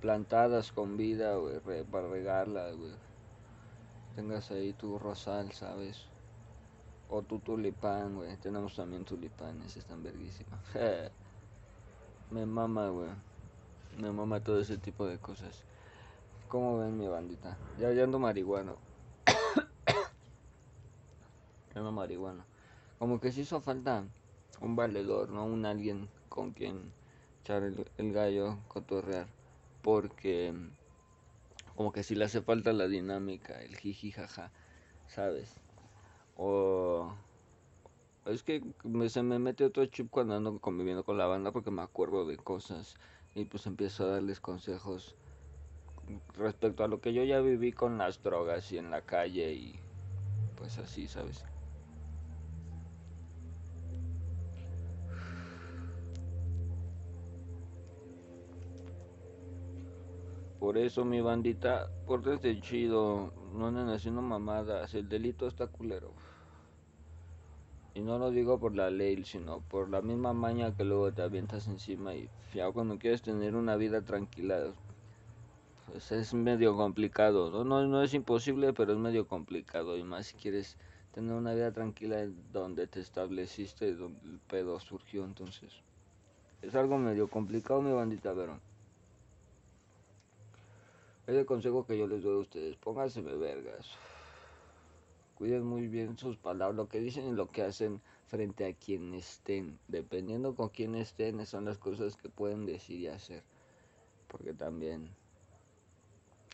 plantadas 0.00 0.72
con 0.72 0.96
vida, 0.96 1.36
güey, 1.36 1.60
para 1.84 2.08
regarlas, 2.08 2.74
güey. 2.76 2.92
Tengas 4.16 4.50
ahí 4.50 4.72
tu 4.72 4.98
rosal, 4.98 5.52
¿sabes? 5.52 6.06
O 7.08 7.22
tu 7.22 7.38
tulipán, 7.38 8.16
güey. 8.16 8.36
Tenemos 8.36 8.74
también 8.76 9.04
tulipanes, 9.04 9.76
están 9.76 10.02
verguísimas. 10.02 10.60
Me 12.30 12.44
mama, 12.44 12.88
güey. 12.88 13.10
Me 13.98 14.12
mama 14.12 14.40
todo 14.40 14.60
ese 14.60 14.76
tipo 14.76 15.06
de 15.06 15.18
cosas. 15.18 15.64
¿Cómo 16.48 16.78
ven 16.78 16.96
mi 16.96 17.08
bandita? 17.08 17.56
Ya, 17.78 17.92
ya 17.92 18.04
ando 18.04 18.18
marihuano. 18.18 18.76
ya 21.74 21.80
ando 21.80 21.92
marihuano. 21.92 22.44
Como 22.98 23.20
que 23.20 23.32
si 23.32 23.42
hizo 23.42 23.60
falta 23.60 24.04
un 24.60 24.76
valedor, 24.76 25.30
¿no? 25.30 25.44
Un 25.44 25.66
alguien 25.66 26.08
con 26.28 26.52
quien 26.52 26.92
echar 27.42 27.62
el, 27.62 28.12
gallo, 28.12 28.58
cotorrear, 28.68 29.26
porque 29.82 30.54
como 31.76 31.92
que 31.92 32.02
si 32.02 32.14
le 32.14 32.24
hace 32.24 32.42
falta 32.42 32.72
la 32.72 32.88
dinámica, 32.88 33.60
el 33.62 33.76
jiji 33.76 34.10
jaja, 34.10 34.50
¿sabes? 35.06 35.54
O 36.38 37.12
es 38.24 38.44
que 38.44 38.62
se 39.08 39.22
me 39.22 39.38
mete 39.40 39.64
otro 39.64 39.84
chip 39.86 40.08
cuando 40.08 40.36
ando 40.36 40.58
conviviendo 40.60 41.02
con 41.02 41.18
la 41.18 41.26
banda 41.26 41.50
porque 41.50 41.72
me 41.72 41.82
acuerdo 41.82 42.26
de 42.26 42.36
cosas 42.36 42.94
y 43.34 43.44
pues 43.44 43.66
empiezo 43.66 44.04
a 44.04 44.12
darles 44.12 44.38
consejos 44.40 45.16
respecto 46.36 46.84
a 46.84 46.88
lo 46.88 47.00
que 47.00 47.12
yo 47.12 47.24
ya 47.24 47.40
viví 47.40 47.72
con 47.72 47.98
las 47.98 48.22
drogas 48.22 48.70
y 48.70 48.78
en 48.78 48.90
la 48.90 49.02
calle 49.02 49.52
y 49.52 49.80
pues 50.56 50.78
así, 50.78 51.08
¿sabes? 51.08 51.44
Por 60.60 60.76
eso 60.76 61.04
mi 61.04 61.20
bandita, 61.20 61.88
desde 62.24 62.60
chido, 62.60 63.32
no 63.54 63.68
anden 63.68 63.88
haciendo 63.88 64.22
mamadas, 64.22 64.94
el 64.94 65.08
delito 65.08 65.46
está 65.46 65.66
culero. 65.66 66.12
Y 67.94 68.00
no 68.00 68.18
lo 68.18 68.30
digo 68.30 68.60
por 68.60 68.76
la 68.76 68.90
ley, 68.90 69.24
sino 69.24 69.60
por 69.60 69.88
la 69.90 70.02
misma 70.02 70.32
maña 70.32 70.76
que 70.76 70.84
luego 70.84 71.12
te 71.12 71.22
avientas 71.22 71.66
encima 71.66 72.14
y 72.14 72.28
ya 72.54 72.70
cuando 72.70 72.98
quieres 72.98 73.22
tener 73.22 73.56
una 73.56 73.76
vida 73.76 74.02
tranquila, 74.02 74.72
pues 75.90 76.12
es 76.12 76.32
medio 76.32 76.76
complicado. 76.76 77.50
¿no? 77.50 77.64
No, 77.64 77.86
no 77.86 78.02
es 78.02 78.14
imposible, 78.14 78.72
pero 78.72 78.92
es 78.92 78.98
medio 78.98 79.26
complicado. 79.26 79.96
Y 79.96 80.04
más 80.04 80.26
si 80.26 80.36
quieres 80.36 80.76
tener 81.12 81.34
una 81.34 81.54
vida 81.54 81.72
tranquila 81.72 82.24
donde 82.52 82.86
te 82.86 83.00
estableciste, 83.00 83.94
donde 83.94 84.20
el 84.24 84.38
pedo 84.38 84.78
surgió. 84.78 85.24
Entonces, 85.24 85.72
es 86.62 86.74
algo 86.74 86.98
medio 86.98 87.28
complicado, 87.28 87.82
mi 87.82 87.92
bandita 87.92 88.32
Verón. 88.32 88.60
Es 91.28 91.36
el 91.36 91.46
consejo 91.46 91.86
que 91.86 91.96
yo 91.96 92.08
les 92.08 92.24
doy 92.24 92.34
a 92.34 92.40
ustedes. 92.40 92.76
Pónganse 92.76 93.20
vergas 93.20 93.96
cuiden 95.38 95.62
muy 95.62 95.86
bien 95.86 96.18
sus 96.18 96.36
palabras, 96.36 96.74
lo 96.74 96.88
que 96.88 96.98
dicen 96.98 97.28
y 97.28 97.32
lo 97.32 97.48
que 97.48 97.62
hacen 97.62 98.00
frente 98.26 98.66
a 98.66 98.72
quien 98.72 99.14
estén. 99.14 99.78
Dependiendo 99.86 100.56
con 100.56 100.68
quién 100.68 100.96
estén, 100.96 101.46
son 101.46 101.64
las 101.64 101.78
cosas 101.78 102.16
que 102.16 102.28
pueden 102.28 102.66
decir 102.66 102.98
y 102.98 103.06
hacer. 103.06 103.44
Porque 104.26 104.52
también 104.52 105.08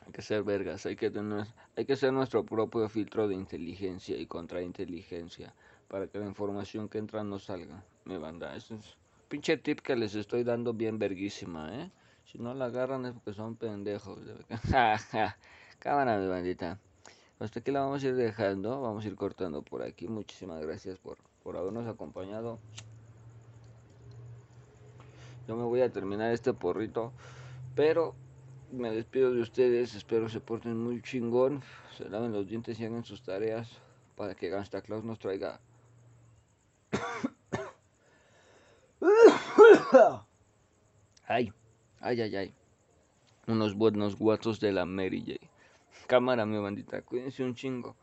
hay 0.04 0.12
que 0.12 0.20
ser 0.20 0.42
vergas, 0.42 0.84
hay 0.84 0.96
que 0.96 1.10
tener, 1.10 1.46
hay 1.76 1.86
que 1.86 1.96
ser 1.96 2.12
nuestro 2.12 2.44
propio 2.44 2.86
filtro 2.90 3.26
de 3.26 3.34
inteligencia 3.34 4.18
y 4.18 4.26
contrainteligencia 4.26 5.54
para 5.88 6.06
que 6.06 6.18
la 6.18 6.26
información 6.26 6.90
que 6.90 6.98
entra 6.98 7.24
no 7.24 7.38
salga. 7.38 7.82
Me 8.04 8.18
banda, 8.18 8.54
eso 8.54 8.74
es 8.74 8.98
pinche 9.28 9.56
tip 9.56 9.80
que 9.80 9.96
les 9.96 10.14
estoy 10.14 10.44
dando 10.44 10.74
bien 10.74 10.98
verguísima, 10.98 11.74
¿eh? 11.74 11.90
Si 12.24 12.38
no 12.38 12.54
la 12.54 12.66
agarran 12.66 13.06
es 13.06 13.12
porque 13.12 13.34
son 13.34 13.56
pendejos. 13.56 14.18
Cámara, 15.78 16.18
mi 16.18 16.26
bandita 16.26 16.78
hasta 17.44 17.60
aquí 17.60 17.70
la 17.70 17.80
vamos 17.80 18.02
a 18.02 18.06
ir 18.06 18.14
dejando, 18.14 18.80
vamos 18.80 19.04
a 19.04 19.08
ir 19.08 19.16
cortando 19.16 19.62
por 19.62 19.82
aquí. 19.82 20.08
Muchísimas 20.08 20.64
gracias 20.64 20.98
por, 20.98 21.18
por 21.42 21.56
habernos 21.56 21.86
acompañado. 21.86 22.58
Yo 25.46 25.56
me 25.56 25.64
voy 25.64 25.82
a 25.82 25.92
terminar 25.92 26.32
este 26.32 26.54
porrito, 26.54 27.12
pero 27.74 28.14
me 28.72 28.90
despido 28.90 29.32
de 29.32 29.42
ustedes. 29.42 29.94
Espero 29.94 30.28
se 30.28 30.40
porten 30.40 30.76
muy 30.76 31.02
chingón, 31.02 31.62
se 31.96 32.08
laven 32.08 32.32
los 32.32 32.46
dientes 32.46 32.80
y 32.80 32.86
hagan 32.86 33.04
sus 33.04 33.22
tareas 33.22 33.68
para 34.16 34.34
que 34.34 34.48
Gangsta 34.48 34.80
Claus 34.80 35.04
nos 35.04 35.18
traiga. 35.18 35.60
ay, 41.26 41.52
ay, 42.04 42.20
ay, 42.20 42.36
ay. 42.36 42.54
Unos 43.46 43.74
buenos 43.74 44.16
guatos 44.16 44.60
de 44.60 44.72
la 44.72 44.84
Mary 44.84 45.24
J. 45.26 45.38
Cámara, 46.06 46.44
mi 46.44 46.58
bandita, 46.58 47.00
cuídense 47.00 47.42
un 47.42 47.54
chingo. 47.54 47.96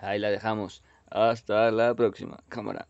Ahí 0.00 0.18
la 0.18 0.30
dejamos. 0.30 0.82
Hasta 1.10 1.70
la 1.70 1.94
próxima, 1.94 2.40
cámara. 2.48 2.88